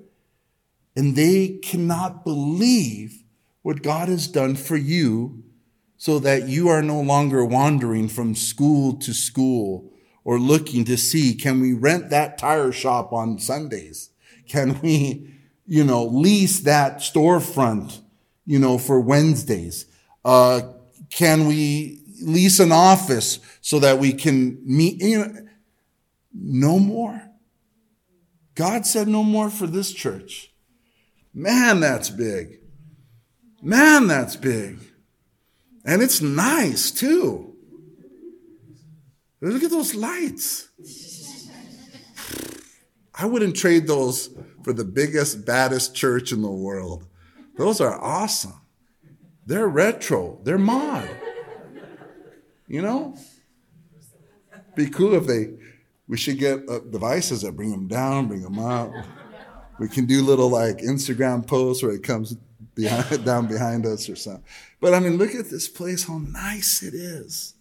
and 0.95 1.15
they 1.15 1.59
cannot 1.61 2.23
believe 2.23 3.23
what 3.61 3.83
God 3.83 4.09
has 4.09 4.27
done 4.27 4.55
for 4.55 4.77
you 4.77 5.43
so 5.97 6.19
that 6.19 6.47
you 6.47 6.69
are 6.69 6.81
no 6.81 7.01
longer 7.01 7.43
wandering 7.43 8.07
from 8.07 8.35
school 8.35 8.97
to 8.97 9.13
school 9.13 9.91
or 10.23 10.39
looking 10.39 10.85
to 10.85 10.97
see, 10.97 11.33
can 11.33 11.59
we 11.59 11.73
rent 11.73 12.09
that 12.09 12.37
tire 12.37 12.71
shop 12.71 13.11
on 13.11 13.39
Sundays? 13.39 14.11
Can 14.47 14.79
we, 14.81 15.35
you 15.65 15.83
know, 15.83 16.05
lease 16.05 16.61
that 16.61 16.97
storefront 16.97 18.01
you 18.49 18.57
know, 18.57 18.79
for 18.79 18.99
Wednesdays? 18.99 19.85
Uh, 20.25 20.61
can 21.11 21.45
we 21.45 22.01
lease 22.19 22.59
an 22.59 22.71
office 22.71 23.39
so 23.61 23.77
that 23.77 23.99
we 23.99 24.11
can 24.11 24.59
meet? 24.65 24.99
You 25.03 25.19
know, 25.19 25.35
no 26.33 26.79
more. 26.79 27.21
God 28.55 28.87
said 28.87 29.07
no 29.07 29.21
more 29.21 29.51
for 29.51 29.67
this 29.67 29.93
church. 29.93 30.48
Man, 31.33 31.79
that's 31.79 32.09
big. 32.09 32.59
Man, 33.61 34.07
that's 34.07 34.35
big. 34.35 34.79
And 35.85 36.01
it's 36.01 36.21
nice 36.21 36.91
too. 36.91 37.55
Look 39.41 39.63
at 39.63 39.71
those 39.71 39.95
lights. 39.95 40.69
I 43.15 43.25
wouldn't 43.25 43.55
trade 43.55 43.87
those 43.87 44.29
for 44.63 44.73
the 44.73 44.85
biggest, 44.85 45.45
baddest 45.45 45.95
church 45.95 46.31
in 46.31 46.41
the 46.41 46.49
world. 46.49 47.05
Those 47.57 47.81
are 47.81 47.99
awesome. 48.01 48.61
They're 49.45 49.67
retro. 49.67 50.39
They're 50.43 50.57
mod. 50.57 51.09
You 52.67 52.81
know? 52.81 53.17
Be 54.75 54.89
cool 54.89 55.15
if 55.15 55.25
they, 55.25 55.55
we 56.07 56.17
should 56.17 56.37
get 56.37 56.69
uh, 56.69 56.79
devices 56.79 57.41
that 57.41 57.55
bring 57.55 57.71
them 57.71 57.87
down, 57.87 58.27
bring 58.27 58.41
them 58.41 58.59
up. 58.59 58.91
We 59.79 59.87
can 59.87 60.05
do 60.05 60.21
little 60.21 60.49
like 60.49 60.79
Instagram 60.79 61.47
posts 61.47 61.81
where 61.81 61.93
it 61.93 62.03
comes 62.03 62.35
behind, 62.75 63.25
down 63.25 63.47
behind 63.47 63.85
us 63.85 64.09
or 64.09 64.15
something. 64.15 64.43
But 64.79 64.93
I 64.93 64.99
mean, 64.99 65.17
look 65.17 65.33
at 65.35 65.49
this 65.49 65.67
place, 65.67 66.05
how 66.07 66.19
nice 66.19 66.83
it 66.83 66.93
is. 66.93 67.53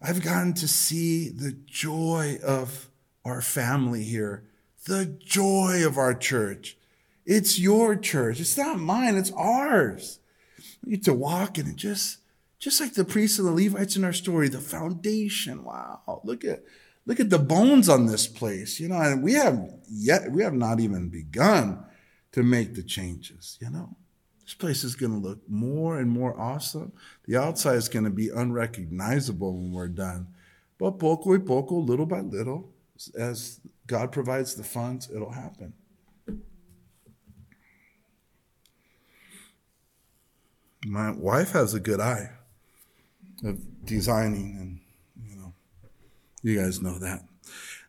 I've 0.00 0.22
gotten 0.22 0.54
to 0.54 0.68
see 0.68 1.28
the 1.30 1.52
joy 1.52 2.38
of 2.44 2.90
our 3.24 3.40
family 3.40 4.04
here, 4.04 4.44
the 4.86 5.06
joy 5.06 5.82
of 5.84 5.98
our 5.98 6.14
church. 6.14 6.76
It's 7.24 7.58
your 7.58 7.96
church. 7.96 8.38
It's 8.38 8.56
not 8.56 8.78
mine. 8.78 9.16
It's 9.16 9.32
ours. 9.32 10.20
We 10.84 10.92
get 10.92 11.04
to 11.04 11.14
walk 11.14 11.58
in 11.58 11.66
it 11.66 11.76
just, 11.76 12.18
just 12.58 12.80
like 12.80 12.94
the 12.94 13.04
priests 13.04 13.38
and 13.38 13.48
the 13.48 13.52
Levites 13.52 13.96
in 13.96 14.04
our 14.04 14.12
story, 14.12 14.48
the 14.48 14.60
foundation. 14.60 15.64
Wow. 15.64 16.20
Look 16.22 16.44
at, 16.44 16.62
look 17.06 17.20
at 17.20 17.30
the 17.30 17.38
bones 17.38 17.88
on 17.88 18.06
this 18.06 18.26
place. 18.26 18.78
You 18.78 18.88
know, 18.88 19.00
and 19.00 19.22
we 19.22 19.32
have 19.34 19.58
yet, 19.88 20.30
we 20.30 20.42
have 20.42 20.54
not 20.54 20.80
even 20.80 21.08
begun 21.08 21.84
to 22.32 22.42
make 22.42 22.74
the 22.74 22.82
changes, 22.82 23.56
you 23.60 23.70
know. 23.70 23.96
This 24.42 24.54
place 24.54 24.84
is 24.84 24.94
going 24.94 25.12
to 25.12 25.18
look 25.18 25.40
more 25.48 25.98
and 25.98 26.08
more 26.08 26.38
awesome. 26.38 26.92
The 27.24 27.36
outside 27.36 27.76
is 27.76 27.88
going 27.88 28.04
to 28.04 28.10
be 28.10 28.28
unrecognizable 28.28 29.52
when 29.52 29.72
we're 29.72 29.88
done. 29.88 30.28
But 30.78 31.00
poco 31.00 31.30
y 31.30 31.38
poco, 31.38 31.76
little 31.76 32.06
by 32.06 32.20
little, 32.20 32.72
as 33.18 33.60
God 33.86 34.12
provides 34.12 34.54
the 34.54 34.62
funds, 34.62 35.10
it'll 35.12 35.32
happen. 35.32 35.72
My 40.86 41.10
wife 41.10 41.50
has 41.50 41.74
a 41.74 41.80
good 41.80 42.00
eye 42.00 42.30
of 43.44 43.84
designing, 43.84 44.56
and 44.60 44.80
you 46.46 46.56
guys 46.56 46.80
know 46.80 46.96
that. 47.00 47.24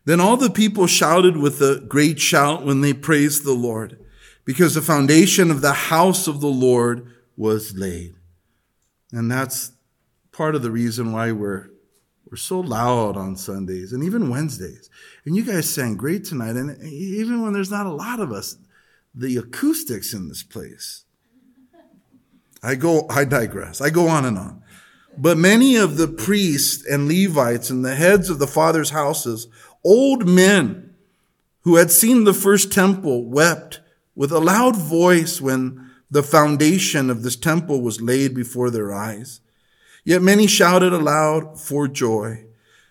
Then 0.04 0.20
all 0.20 0.36
the 0.36 0.50
people 0.50 0.88
shouted 0.88 1.36
with 1.36 1.60
a 1.60 1.84
great 1.86 2.18
shout 2.18 2.64
when 2.64 2.80
they 2.80 2.92
praised 2.92 3.44
the 3.44 3.52
Lord 3.52 4.04
because 4.44 4.74
the 4.74 4.82
foundation 4.82 5.50
of 5.50 5.60
the 5.60 5.72
house 5.72 6.26
of 6.26 6.40
the 6.40 6.48
Lord 6.48 7.12
was 7.36 7.76
laid. 7.76 8.16
And 9.12 9.30
that's 9.30 9.72
part 10.32 10.56
of 10.56 10.62
the 10.62 10.72
reason 10.72 11.12
why 11.12 11.30
we're 11.30 11.70
we're 12.28 12.36
so 12.36 12.60
loud 12.60 13.16
on 13.16 13.36
Sundays 13.36 13.92
and 13.92 14.02
even 14.02 14.28
Wednesdays. 14.28 14.90
And 15.24 15.36
you 15.36 15.44
guys 15.44 15.70
sang 15.70 15.96
great 15.96 16.24
tonight. 16.24 16.56
And 16.56 16.82
even 16.82 17.42
when 17.42 17.54
there's 17.54 17.70
not 17.70 17.86
a 17.86 17.92
lot 17.92 18.20
of 18.20 18.32
us, 18.32 18.56
the 19.14 19.36
acoustics 19.38 20.12
in 20.12 20.28
this 20.28 20.42
place. 20.42 21.04
I 22.62 22.74
go, 22.74 23.06
I 23.08 23.24
digress. 23.24 23.80
I 23.80 23.88
go 23.88 24.08
on 24.08 24.26
and 24.26 24.36
on. 24.36 24.62
But 25.20 25.36
many 25.36 25.74
of 25.74 25.96
the 25.96 26.06
priests 26.06 26.86
and 26.86 27.08
Levites 27.08 27.70
and 27.70 27.84
the 27.84 27.96
heads 27.96 28.30
of 28.30 28.38
the 28.38 28.46
fathers' 28.46 28.90
houses, 28.90 29.48
old 29.82 30.28
men 30.28 30.94
who 31.62 31.74
had 31.74 31.90
seen 31.90 32.22
the 32.22 32.32
first 32.32 32.72
temple, 32.72 33.24
wept 33.24 33.80
with 34.14 34.30
a 34.30 34.38
loud 34.38 34.76
voice 34.76 35.40
when 35.40 35.90
the 36.08 36.22
foundation 36.22 37.10
of 37.10 37.24
this 37.24 37.34
temple 37.34 37.82
was 37.82 38.00
laid 38.00 38.32
before 38.32 38.70
their 38.70 38.94
eyes. 38.94 39.40
Yet 40.04 40.22
many 40.22 40.46
shouted 40.46 40.92
aloud 40.92 41.60
for 41.60 41.88
joy, 41.88 42.44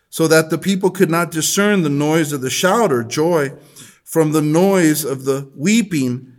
so 0.09 0.27
that 0.27 0.49
the 0.49 0.57
people 0.57 0.89
could 0.89 1.09
not 1.09 1.31
discern 1.31 1.81
the 1.81 1.89
noise 1.89 2.33
of 2.33 2.41
the 2.41 2.49
shout 2.49 2.91
or 2.91 3.05
joy 3.05 3.53
from 4.03 4.33
the 4.33 4.41
noise 4.41 5.05
of 5.05 5.23
the 5.23 5.49
weeping 5.55 6.33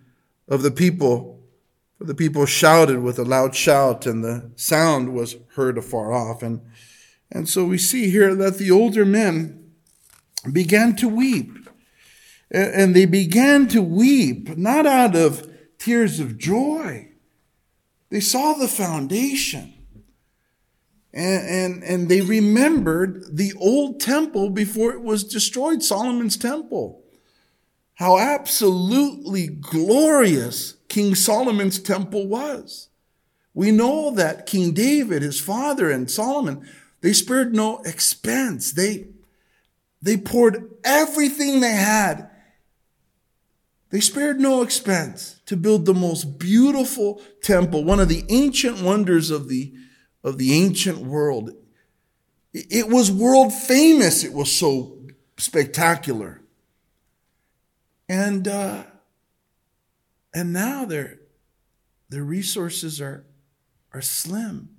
of 0.48 0.60
the 0.60 0.70
people. 0.70 1.37
For 1.98 2.04
the 2.04 2.14
people 2.14 2.46
shouted 2.46 3.02
with 3.02 3.18
a 3.18 3.24
loud 3.24 3.56
shout, 3.56 4.06
and 4.06 4.22
the 4.22 4.52
sound 4.54 5.12
was 5.12 5.34
heard 5.56 5.76
afar 5.76 6.12
off. 6.12 6.44
And, 6.44 6.60
and 7.30 7.48
so 7.48 7.64
we 7.64 7.76
see 7.76 8.08
here 8.08 8.36
that 8.36 8.58
the 8.58 8.70
older 8.70 9.04
men 9.04 9.72
began 10.52 10.94
to 10.96 11.08
weep. 11.08 11.50
And 12.52 12.94
they 12.94 13.04
began 13.04 13.66
to 13.68 13.82
weep, 13.82 14.56
not 14.56 14.86
out 14.86 15.16
of 15.16 15.50
tears 15.78 16.20
of 16.20 16.38
joy. 16.38 17.10
They 18.10 18.20
saw 18.20 18.54
the 18.54 18.68
foundation. 18.68 19.74
And, 21.12 21.48
and, 21.48 21.82
and 21.82 22.08
they 22.08 22.20
remembered 22.20 23.36
the 23.36 23.52
old 23.58 24.00
temple 24.00 24.50
before 24.50 24.92
it 24.92 25.02
was 25.02 25.24
destroyed, 25.24 25.82
Solomon's 25.82 26.36
temple. 26.36 27.02
How 27.94 28.18
absolutely 28.18 29.48
glorious 29.48 30.77
King 30.88 31.14
Solomon's 31.14 31.78
temple 31.78 32.26
was. 32.26 32.88
We 33.54 33.70
know 33.70 34.10
that 34.12 34.46
King 34.46 34.72
David, 34.72 35.22
his 35.22 35.40
father, 35.40 35.90
and 35.90 36.10
Solomon, 36.10 36.68
they 37.00 37.12
spared 37.12 37.54
no 37.54 37.78
expense. 37.84 38.72
They, 38.72 39.08
they 40.00 40.16
poured 40.16 40.70
everything 40.84 41.60
they 41.60 41.72
had 41.72 42.30
they 43.90 44.00
spared 44.00 44.38
no 44.38 44.62
expense 44.62 45.40
to 45.46 45.56
build 45.56 45.86
the 45.86 45.94
most 45.94 46.38
beautiful 46.38 47.22
temple, 47.42 47.84
one 47.84 48.00
of 48.00 48.08
the 48.08 48.24
ancient 48.28 48.82
wonders 48.82 49.30
of 49.30 49.48
the, 49.48 49.72
of 50.22 50.36
the 50.36 50.52
ancient 50.52 50.98
world. 50.98 51.52
It 52.52 52.88
was 52.88 53.10
world 53.10 53.52
famous. 53.52 54.24
It 54.24 54.32
was 54.32 54.52
so 54.52 54.98
spectacular. 55.38 56.42
And, 58.08 58.46
uh, 58.46 58.84
and 60.34 60.52
now 60.52 60.84
their, 60.84 61.20
their 62.08 62.24
resources 62.24 63.00
are, 63.00 63.24
are 63.92 64.02
slim. 64.02 64.70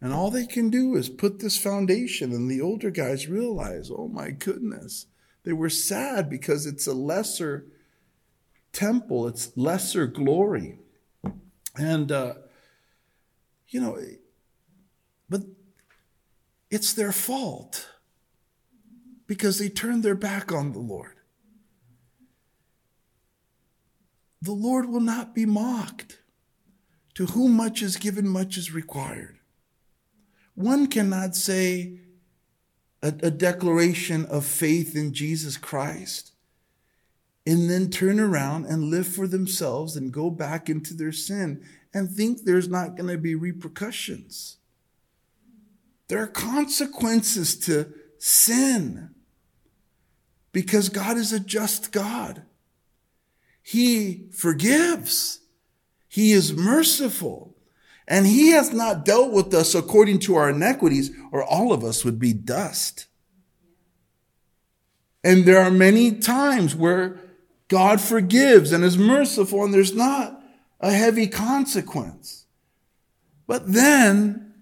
And 0.00 0.12
all 0.12 0.30
they 0.30 0.46
can 0.46 0.68
do 0.68 0.96
is 0.96 1.08
put 1.08 1.38
this 1.38 1.56
foundation. 1.56 2.32
And 2.32 2.50
the 2.50 2.60
older 2.60 2.90
guys 2.90 3.28
realize, 3.28 3.90
oh 3.90 4.08
my 4.08 4.30
goodness, 4.30 5.06
they 5.44 5.52
were 5.52 5.70
sad 5.70 6.28
because 6.28 6.66
it's 6.66 6.86
a 6.86 6.92
lesser 6.92 7.66
temple, 8.72 9.28
it's 9.28 9.56
lesser 9.56 10.06
glory. 10.06 10.78
And, 11.76 12.10
uh, 12.10 12.34
you 13.68 13.80
know, 13.80 13.98
but 15.30 15.42
it's 16.70 16.92
their 16.92 17.12
fault 17.12 17.88
because 19.26 19.58
they 19.58 19.68
turned 19.68 20.02
their 20.02 20.14
back 20.14 20.52
on 20.52 20.72
the 20.72 20.78
Lord. 20.78 21.16
The 24.42 24.52
Lord 24.52 24.90
will 24.90 25.00
not 25.00 25.34
be 25.34 25.46
mocked. 25.46 26.18
To 27.14 27.26
whom 27.26 27.52
much 27.52 27.80
is 27.80 27.96
given, 27.96 28.26
much 28.26 28.56
is 28.56 28.72
required. 28.72 29.38
One 30.54 30.86
cannot 30.88 31.36
say 31.36 32.00
a, 33.02 33.08
a 33.08 33.30
declaration 33.30 34.26
of 34.26 34.44
faith 34.44 34.96
in 34.96 35.12
Jesus 35.12 35.56
Christ 35.56 36.32
and 37.46 37.70
then 37.70 37.90
turn 37.90 38.18
around 38.18 38.66
and 38.66 38.84
live 38.84 39.06
for 39.06 39.26
themselves 39.26 39.96
and 39.96 40.12
go 40.12 40.30
back 40.30 40.68
into 40.68 40.94
their 40.94 41.12
sin 41.12 41.62
and 41.94 42.10
think 42.10 42.42
there's 42.42 42.68
not 42.68 42.96
going 42.96 43.10
to 43.10 43.18
be 43.18 43.34
repercussions. 43.34 44.56
There 46.08 46.22
are 46.22 46.26
consequences 46.28 47.56
to 47.60 47.92
sin 48.18 49.10
because 50.52 50.88
God 50.88 51.16
is 51.16 51.32
a 51.32 51.40
just 51.40 51.92
God. 51.92 52.42
He 53.62 54.28
forgives. 54.32 55.40
He 56.08 56.32
is 56.32 56.52
merciful. 56.52 57.56
And 58.06 58.26
he 58.26 58.50
has 58.50 58.72
not 58.72 59.04
dealt 59.04 59.32
with 59.32 59.54
us 59.54 59.74
according 59.74 60.18
to 60.20 60.34
our 60.34 60.50
iniquities, 60.50 61.10
or 61.30 61.42
all 61.42 61.72
of 61.72 61.84
us 61.84 62.04
would 62.04 62.18
be 62.18 62.32
dust. 62.32 63.06
And 65.24 65.44
there 65.44 65.60
are 65.60 65.70
many 65.70 66.12
times 66.12 66.74
where 66.74 67.20
God 67.68 68.00
forgives 68.00 68.72
and 68.72 68.84
is 68.84 68.98
merciful, 68.98 69.64
and 69.64 69.72
there's 69.72 69.94
not 69.94 70.42
a 70.80 70.90
heavy 70.90 71.28
consequence. 71.28 72.46
But 73.46 73.72
then 73.72 74.54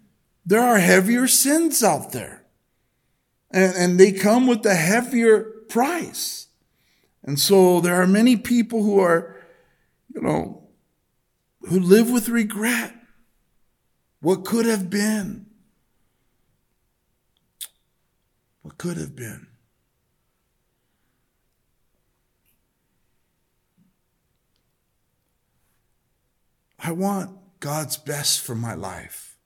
there 0.44 0.60
are 0.60 0.78
heavier 0.78 1.26
sins 1.26 1.82
out 1.82 2.12
there, 2.12 2.44
and, 3.50 3.74
and 3.74 4.00
they 4.00 4.12
come 4.12 4.46
with 4.46 4.64
a 4.66 4.74
heavier 4.74 5.40
price. 5.68 6.48
And 7.22 7.38
so 7.38 7.80
there 7.80 8.00
are 8.00 8.06
many 8.06 8.36
people 8.36 8.82
who 8.82 8.98
are, 9.00 9.36
you 10.14 10.20
know, 10.20 10.68
who 11.62 11.78
live 11.78 12.10
with 12.10 12.28
regret. 12.28 12.94
What 14.20 14.44
could 14.44 14.66
have 14.66 14.90
been? 14.90 15.46
What 18.62 18.78
could 18.78 18.96
have 18.96 19.14
been? 19.16 19.46
I 26.82 26.92
want 26.92 27.36
God's 27.60 27.96
best 27.98 28.40
for 28.40 28.54
my 28.54 28.74
life. 28.74 29.36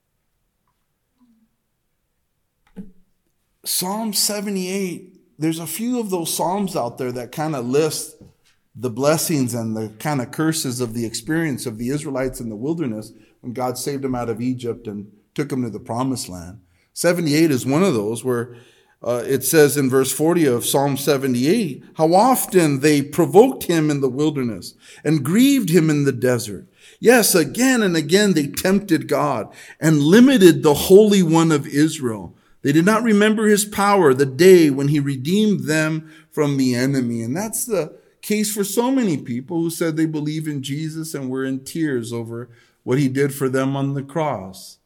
Psalm 3.65 4.13
78, 4.13 5.19
there's 5.37 5.59
a 5.59 5.67
few 5.67 5.99
of 5.99 6.09
those 6.09 6.33
Psalms 6.33 6.75
out 6.75 6.97
there 6.97 7.11
that 7.11 7.31
kind 7.31 7.55
of 7.55 7.65
list 7.65 8.15
the 8.75 8.89
blessings 8.89 9.53
and 9.53 9.75
the 9.75 9.89
kind 9.99 10.21
of 10.21 10.31
curses 10.31 10.81
of 10.81 10.93
the 10.93 11.05
experience 11.05 11.65
of 11.65 11.77
the 11.77 11.89
Israelites 11.89 12.41
in 12.41 12.49
the 12.49 12.55
wilderness 12.55 13.13
when 13.39 13.53
God 13.53 13.77
saved 13.77 14.03
them 14.03 14.15
out 14.15 14.29
of 14.29 14.41
Egypt 14.41 14.87
and 14.87 15.11
took 15.33 15.49
them 15.49 15.63
to 15.63 15.69
the 15.69 15.79
promised 15.79 16.27
land. 16.27 16.59
78 16.93 17.51
is 17.51 17.65
one 17.65 17.83
of 17.83 17.93
those 17.93 18.23
where 18.23 18.55
uh, 19.01 19.23
it 19.25 19.43
says 19.43 19.77
in 19.77 19.89
verse 19.89 20.11
40 20.11 20.45
of 20.45 20.65
Psalm 20.65 20.97
78 20.97 21.83
how 21.95 22.13
often 22.13 22.79
they 22.79 23.01
provoked 23.01 23.63
him 23.63 23.89
in 23.89 24.01
the 24.01 24.09
wilderness 24.09 24.73
and 25.03 25.23
grieved 25.23 25.69
him 25.69 25.89
in 25.89 26.05
the 26.05 26.11
desert. 26.11 26.67
Yes, 26.99 27.35
again 27.35 27.81
and 27.81 27.95
again 27.95 28.33
they 28.33 28.47
tempted 28.47 29.07
God 29.07 29.53
and 29.79 29.99
limited 29.99 30.63
the 30.63 30.73
Holy 30.73 31.21
One 31.21 31.51
of 31.51 31.67
Israel. 31.67 32.35
They 32.65 32.71
did 32.71 32.83
not 32.83 33.03
remember 33.03 33.45
his 33.45 33.63
power 33.63 34.11
the 34.11 34.25
day 34.25 34.71
when 34.71 34.87
he 34.87 34.99
redeemed 34.99 35.65
them 35.65 36.11
from 36.31 36.57
the 36.57 36.73
enemy. 36.73 37.21
And 37.21 37.37
that's 37.37 37.63
the 37.63 37.95
case 38.23 38.51
for 38.51 38.63
so 38.63 38.89
many 38.89 39.17
people 39.17 39.61
who 39.61 39.69
said 39.69 39.95
they 39.95 40.07
believe 40.07 40.47
in 40.47 40.63
Jesus 40.63 41.13
and 41.13 41.29
were 41.29 41.45
in 41.45 41.63
tears 41.63 42.11
over 42.11 42.49
what 42.81 42.97
he 42.97 43.07
did 43.07 43.35
for 43.35 43.49
them 43.49 43.75
on 43.75 43.93
the 43.93 44.01
cross. 44.01 44.79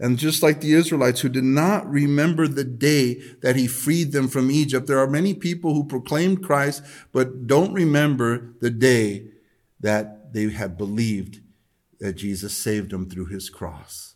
And 0.00 0.18
just 0.18 0.42
like 0.42 0.60
the 0.60 0.72
Israelites 0.72 1.20
who 1.20 1.28
did 1.28 1.44
not 1.44 1.88
remember 1.88 2.48
the 2.48 2.64
day 2.64 3.22
that 3.40 3.54
he 3.54 3.68
freed 3.68 4.10
them 4.10 4.26
from 4.26 4.50
Egypt, 4.50 4.88
there 4.88 4.98
are 4.98 5.06
many 5.08 5.32
people 5.32 5.74
who 5.74 5.84
proclaimed 5.84 6.42
Christ, 6.42 6.82
but 7.12 7.46
don't 7.46 7.72
remember 7.72 8.52
the 8.60 8.70
day 8.70 9.28
that 9.78 10.32
they 10.32 10.50
have 10.50 10.76
believed 10.76 11.38
that 12.00 12.14
Jesus 12.14 12.52
saved 12.52 12.90
them 12.90 13.08
through 13.08 13.26
his 13.26 13.48
cross. 13.48 14.11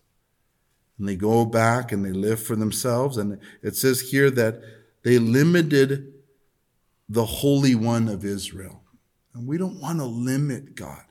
And 0.98 1.08
they 1.08 1.16
go 1.16 1.44
back 1.44 1.92
and 1.92 2.04
they 2.04 2.12
live 2.12 2.42
for 2.42 2.56
themselves. 2.56 3.16
And 3.16 3.38
it 3.62 3.76
says 3.76 4.00
here 4.00 4.30
that 4.30 4.60
they 5.02 5.18
limited 5.18 6.14
the 7.08 7.24
Holy 7.24 7.74
One 7.74 8.08
of 8.08 8.24
Israel. 8.24 8.82
And 9.34 9.46
we 9.46 9.58
don't 9.58 9.80
want 9.80 9.98
to 9.98 10.06
limit 10.06 10.74
God. 10.74 11.04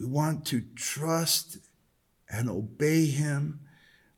We 0.00 0.06
want 0.06 0.46
to 0.46 0.62
trust 0.74 1.58
and 2.28 2.50
obey 2.50 3.06
Him, 3.06 3.60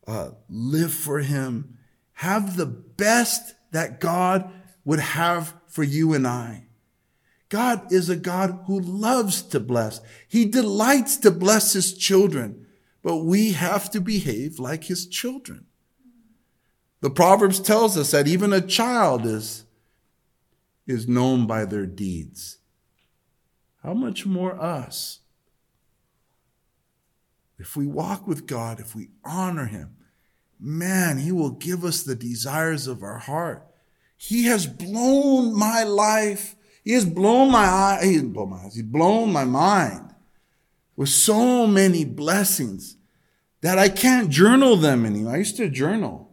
uh, 0.07 0.31
live 0.49 0.93
for 0.93 1.19
Him, 1.19 1.77
have 2.13 2.57
the 2.57 2.65
best 2.65 3.53
that 3.71 3.99
God 3.99 4.51
would 4.83 4.99
have 4.99 5.53
for 5.67 5.83
you 5.83 6.13
and 6.13 6.25
I. 6.25 6.65
God 7.49 7.91
is 7.91 8.09
a 8.09 8.15
God 8.15 8.63
who 8.67 8.79
loves 8.79 9.41
to 9.41 9.59
bless. 9.59 10.01
He 10.27 10.45
delights 10.45 11.17
to 11.17 11.31
bless 11.31 11.73
his 11.73 11.97
children, 11.97 12.67
but 13.01 13.17
we 13.17 13.53
have 13.53 13.89
to 13.91 14.01
behave 14.01 14.59
like 14.59 14.85
his 14.85 15.07
children. 15.07 15.65
The 17.01 17.09
Proverbs 17.09 17.59
tells 17.59 17.97
us 17.97 18.11
that 18.11 18.27
even 18.27 18.51
a 18.51 18.61
child 18.61 19.25
is, 19.25 19.65
is 20.85 21.07
known 21.07 21.47
by 21.47 21.65
their 21.65 21.85
deeds. 21.85 22.57
How 23.83 23.93
much 23.93 24.25
more 24.25 24.59
us? 24.61 25.19
If 27.57 27.75
we 27.75 27.87
walk 27.87 28.27
with 28.27 28.47
God, 28.47 28.79
if 28.79 28.95
we 28.95 29.09
honor 29.23 29.65
him, 29.65 29.95
man, 30.59 31.19
he 31.19 31.31
will 31.31 31.51
give 31.51 31.85
us 31.85 32.03
the 32.03 32.15
desires 32.15 32.87
of 32.87 33.03
our 33.03 33.17
heart. 33.17 33.65
He 34.17 34.45
has 34.45 34.67
blown 34.67 35.57
my 35.57 35.83
life 35.83 36.55
he 36.83 36.93
has 36.93 37.05
blown 37.05 37.51
my 37.51 37.65
eye, 37.65 37.99
he's 38.01 38.23
blown 38.23 38.49
my 38.49 38.57
eyes, 38.57 38.73
he's 38.73 38.83
blown 38.83 39.31
my 39.31 39.43
mind 39.45 40.13
with 40.99 41.07
so 41.07 41.65
many 41.65 42.03
blessings 42.03 42.97
that 43.61 43.79
I 43.79 43.87
can't 43.87 44.29
journal 44.29 44.75
them 44.75 45.05
anymore. 45.05 45.33
I 45.33 45.37
used 45.37 45.55
to 45.55 45.69
journal, 45.69 46.29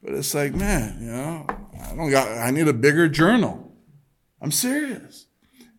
but 0.00 0.14
it's 0.14 0.32
like, 0.32 0.54
man, 0.54 0.98
you 1.00 1.10
know, 1.10 1.44
I 1.82 1.96
don't 1.96 2.08
got, 2.08 2.28
I 2.38 2.52
need 2.52 2.68
a 2.68 2.72
bigger 2.72 3.08
journal. 3.08 3.74
I'm 4.40 4.52
serious. 4.52 5.26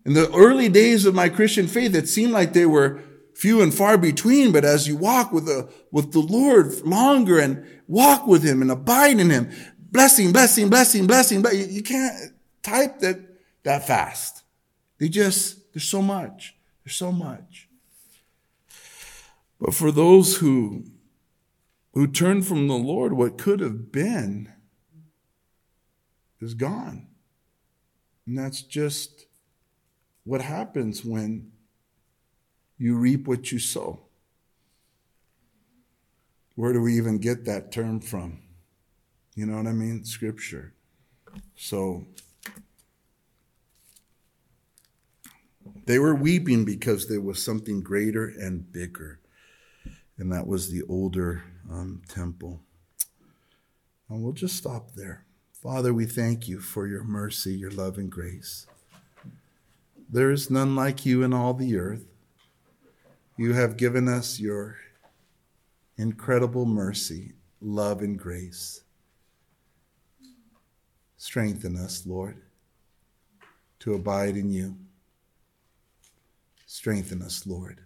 In 0.06 0.12
the 0.12 0.30
early 0.34 0.68
days 0.68 1.06
of 1.06 1.16
my 1.16 1.30
Christian 1.30 1.68
faith, 1.68 1.96
it 1.96 2.10
seemed 2.10 2.34
like 2.34 2.52
they 2.52 2.66
were 2.66 3.00
few 3.34 3.62
and 3.62 3.74
far 3.74 3.98
between, 3.98 4.52
but 4.52 4.66
as 4.66 4.90
you 4.90 4.98
walk 4.98 5.32
with 5.32 5.46
the, 5.46 5.72
with 5.90 6.12
the 6.12 6.20
Lord 6.20 6.82
longer 6.82 7.40
and 7.40 7.66
walk 7.88 8.28
with 8.28 8.44
Him 8.44 8.62
and 8.62 8.72
abide 8.72 9.22
in 9.22 9.30
Him, 9.30 9.50
blessing, 9.90 10.34
blessing, 10.34 10.70
blessing, 10.70 11.08
blessing, 11.08 11.42
but 11.42 11.56
you 11.56 11.82
can't 11.82 12.34
type 12.62 13.00
that 13.00 13.22
that 13.64 13.88
fast. 13.88 14.44
They 14.98 15.08
just, 15.08 15.72
there's 15.72 15.88
so 15.88 16.02
much. 16.02 16.56
There's 16.84 16.98
so 16.98 17.14
much. 17.14 17.70
But 19.62 19.76
for 19.76 19.92
those 19.92 20.38
who, 20.38 20.86
who 21.94 22.08
turn 22.08 22.42
from 22.42 22.68
the 22.68 22.74
Lord, 22.76 23.14
what 23.14 23.38
could 23.38 23.60
have 23.60 23.92
been 23.92 24.52
is 26.42 26.56
gone. 26.56 27.08
And 28.26 28.38
that's 28.38 28.64
just 28.64 29.28
what 30.24 30.42
happens 30.42 31.06
when 31.06 31.52
you 32.80 32.98
reap 32.98 33.28
what 33.28 33.52
you 33.52 33.60
sow. 33.60 34.00
Where 36.56 36.74
do 36.74 36.82
we 36.82 36.98
even 36.98 37.20
get 37.20 37.46
that 37.46 37.72
term 37.72 38.00
from? 38.00 38.40
You 39.36 39.46
know 39.46 39.58
what 39.58 39.68
I 39.68 39.74
mean? 39.74 40.04
Scripture. 40.06 40.74
So 41.56 42.08
They 45.86 46.00
were 46.00 46.16
weeping 46.16 46.66
because 46.66 47.08
there 47.08 47.22
was 47.22 47.44
something 47.44 47.82
greater 47.82 48.28
and 48.28 48.72
bigger, 48.72 49.20
and 50.18 50.32
that 50.32 50.48
was 50.48 50.70
the 50.70 50.84
older 50.84 51.44
um, 51.70 52.02
temple. 52.08 52.62
And 54.10 54.24
we'll 54.24 54.34
just 54.34 54.58
stop 54.58 54.92
there. 54.96 55.26
Father, 55.54 55.94
we 55.94 56.06
thank 56.06 56.48
you 56.48 56.60
for 56.60 56.88
your 56.88 57.04
mercy, 57.04 57.54
your 57.54 57.72
love, 57.72 57.98
and 57.98 58.12
grace. 58.12 58.68
There 60.10 60.32
is 60.32 60.50
none 60.50 60.76
like 60.76 61.06
you 61.06 61.24
in 61.24 61.34
all 61.34 61.54
the 61.54 61.78
earth. 61.78 62.04
You 63.38 63.54
have 63.54 63.78
given 63.78 64.08
us 64.08 64.40
your 64.40 64.78
incredible 65.98 66.66
mercy, 66.66 67.34
love, 67.62 68.02
and 68.02 68.20
grace. 68.20 68.82
Strengthen 71.18 71.78
us, 71.78 72.06
Lord, 72.06 72.42
to 73.80 73.94
abide 73.94 74.36
in 74.36 74.52
you. 74.52 74.76
Strengthen 76.66 77.22
us, 77.22 77.46
Lord, 77.46 77.82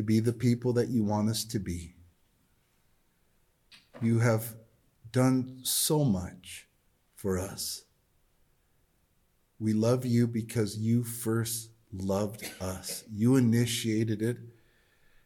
to 0.00 0.04
be 0.04 0.18
the 0.18 0.32
people 0.32 0.72
that 0.72 0.88
you 0.88 1.04
want 1.04 1.28
us 1.28 1.44
to 1.44 1.58
be. 1.58 1.94
You 4.00 4.20
have 4.20 4.54
done 5.12 5.58
so 5.62 6.04
much 6.04 6.68
for 7.14 7.38
us. 7.38 7.82
We 9.58 9.74
love 9.74 10.06
you 10.06 10.26
because 10.26 10.78
you 10.78 11.04
first 11.04 11.68
loved 11.92 12.50
us. 12.62 13.04
You 13.12 13.36
initiated 13.36 14.22
it. 14.22 14.38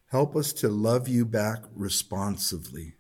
Help 0.07 0.35
us 0.35 0.53
to 0.55 0.69
love 0.69 1.07
you 1.07 1.25
back 1.25 1.59
responsively. 1.73 2.95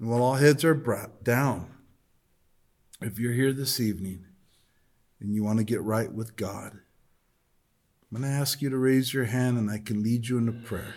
And 0.00 0.08
while 0.08 0.22
all 0.22 0.34
heads 0.36 0.64
are 0.64 0.72
brought 0.72 1.22
down, 1.22 1.74
if 3.02 3.18
you're 3.18 3.34
here 3.34 3.52
this 3.52 3.78
evening 3.78 4.24
and 5.20 5.34
you 5.34 5.44
want 5.44 5.58
to 5.58 5.64
get 5.64 5.82
right 5.82 6.10
with 6.10 6.36
God, 6.36 6.78
I'm 8.14 8.20
going 8.20 8.30
to 8.30 8.38
ask 8.38 8.60
you 8.60 8.68
to 8.68 8.76
raise 8.76 9.14
your 9.14 9.24
hand 9.24 9.56
and 9.56 9.70
I 9.70 9.78
can 9.78 10.02
lead 10.02 10.28
you 10.28 10.36
in 10.36 10.46
a 10.46 10.52
prayer 10.52 10.94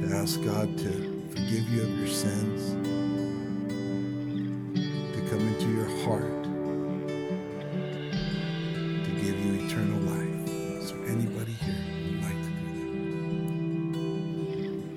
to 0.00 0.12
ask 0.12 0.42
God 0.42 0.76
to 0.76 1.22
forgive 1.30 1.68
you 1.68 1.82
of 1.82 1.90
your 1.96 2.08
sins, 2.08 2.72
to 5.14 5.20
come 5.30 5.38
into 5.38 5.68
your 5.68 5.86
heart, 6.02 6.42
to 9.04 9.10
give 9.22 9.38
you 9.38 9.64
eternal 9.64 10.00
life. 10.00 10.48
Is 10.82 10.90
there 10.90 11.04
anybody 11.06 11.52
here 11.52 11.74
who 11.74 12.10
would 12.10 12.22
like 12.24 12.42
to 12.42 12.50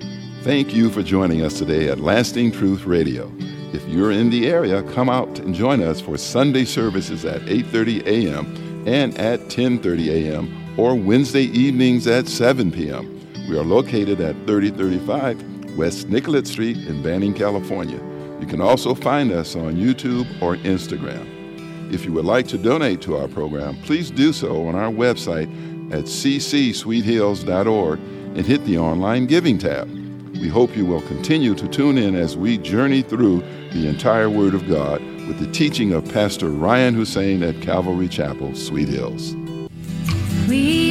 that? 0.00 0.42
Thank 0.42 0.74
you 0.74 0.90
for 0.90 1.04
joining 1.04 1.42
us 1.42 1.58
today 1.58 1.86
at 1.90 2.00
Lasting 2.00 2.50
Truth 2.50 2.86
Radio. 2.86 3.32
If 3.72 3.86
you're 3.86 4.10
in 4.10 4.30
the 4.30 4.48
area, 4.48 4.82
come 4.94 5.08
out 5.08 5.38
and 5.38 5.54
join 5.54 5.80
us 5.80 6.00
for 6.00 6.18
Sunday 6.18 6.64
services 6.64 7.24
at 7.24 7.42
8:30 7.42 8.04
a.m. 8.04 8.67
and 8.88 9.16
at 9.18 9.40
10:30 9.50 10.08
a.m. 10.08 10.48
or 10.78 10.94
Wednesday 10.94 11.42
evenings 11.42 12.06
at 12.06 12.26
7 12.26 12.72
p.m. 12.72 13.04
We 13.46 13.58
are 13.58 13.64
located 13.64 14.18
at 14.22 14.34
3035 14.46 15.76
West 15.76 16.08
Nicolet 16.08 16.46
Street 16.46 16.78
in 16.78 17.02
Banning, 17.02 17.34
California. 17.34 18.00
You 18.40 18.46
can 18.46 18.62
also 18.62 18.94
find 18.94 19.30
us 19.30 19.54
on 19.54 19.76
YouTube 19.76 20.26
or 20.40 20.56
Instagram. 20.56 21.92
If 21.92 22.06
you 22.06 22.12
would 22.12 22.24
like 22.24 22.48
to 22.48 22.56
donate 22.56 23.02
to 23.02 23.16
our 23.16 23.28
program, 23.28 23.76
please 23.82 24.10
do 24.10 24.32
so 24.32 24.66
on 24.66 24.74
our 24.74 24.90
website 24.90 25.50
at 25.92 26.04
ccsweethills.org 26.04 27.98
and 27.98 28.46
hit 28.46 28.64
the 28.64 28.78
online 28.78 29.26
giving 29.26 29.58
tab. 29.58 29.86
We 30.32 30.48
hope 30.48 30.74
you 30.76 30.86
will 30.86 31.02
continue 31.02 31.54
to 31.56 31.68
tune 31.68 31.98
in 31.98 32.14
as 32.14 32.38
we 32.38 32.56
journey 32.56 33.02
through 33.02 33.42
the 33.72 33.86
entire 33.86 34.30
Word 34.30 34.54
of 34.54 34.66
God 34.66 35.02
with 35.28 35.38
the 35.38 35.52
teaching 35.52 35.92
of 35.92 36.10
Pastor 36.10 36.48
Ryan 36.48 36.94
Hussein 36.94 37.42
at 37.42 37.60
Calvary 37.60 38.08
Chapel, 38.08 38.54
Sweet 38.54 38.88
Hills. 38.88 39.34
Adore 40.48 40.87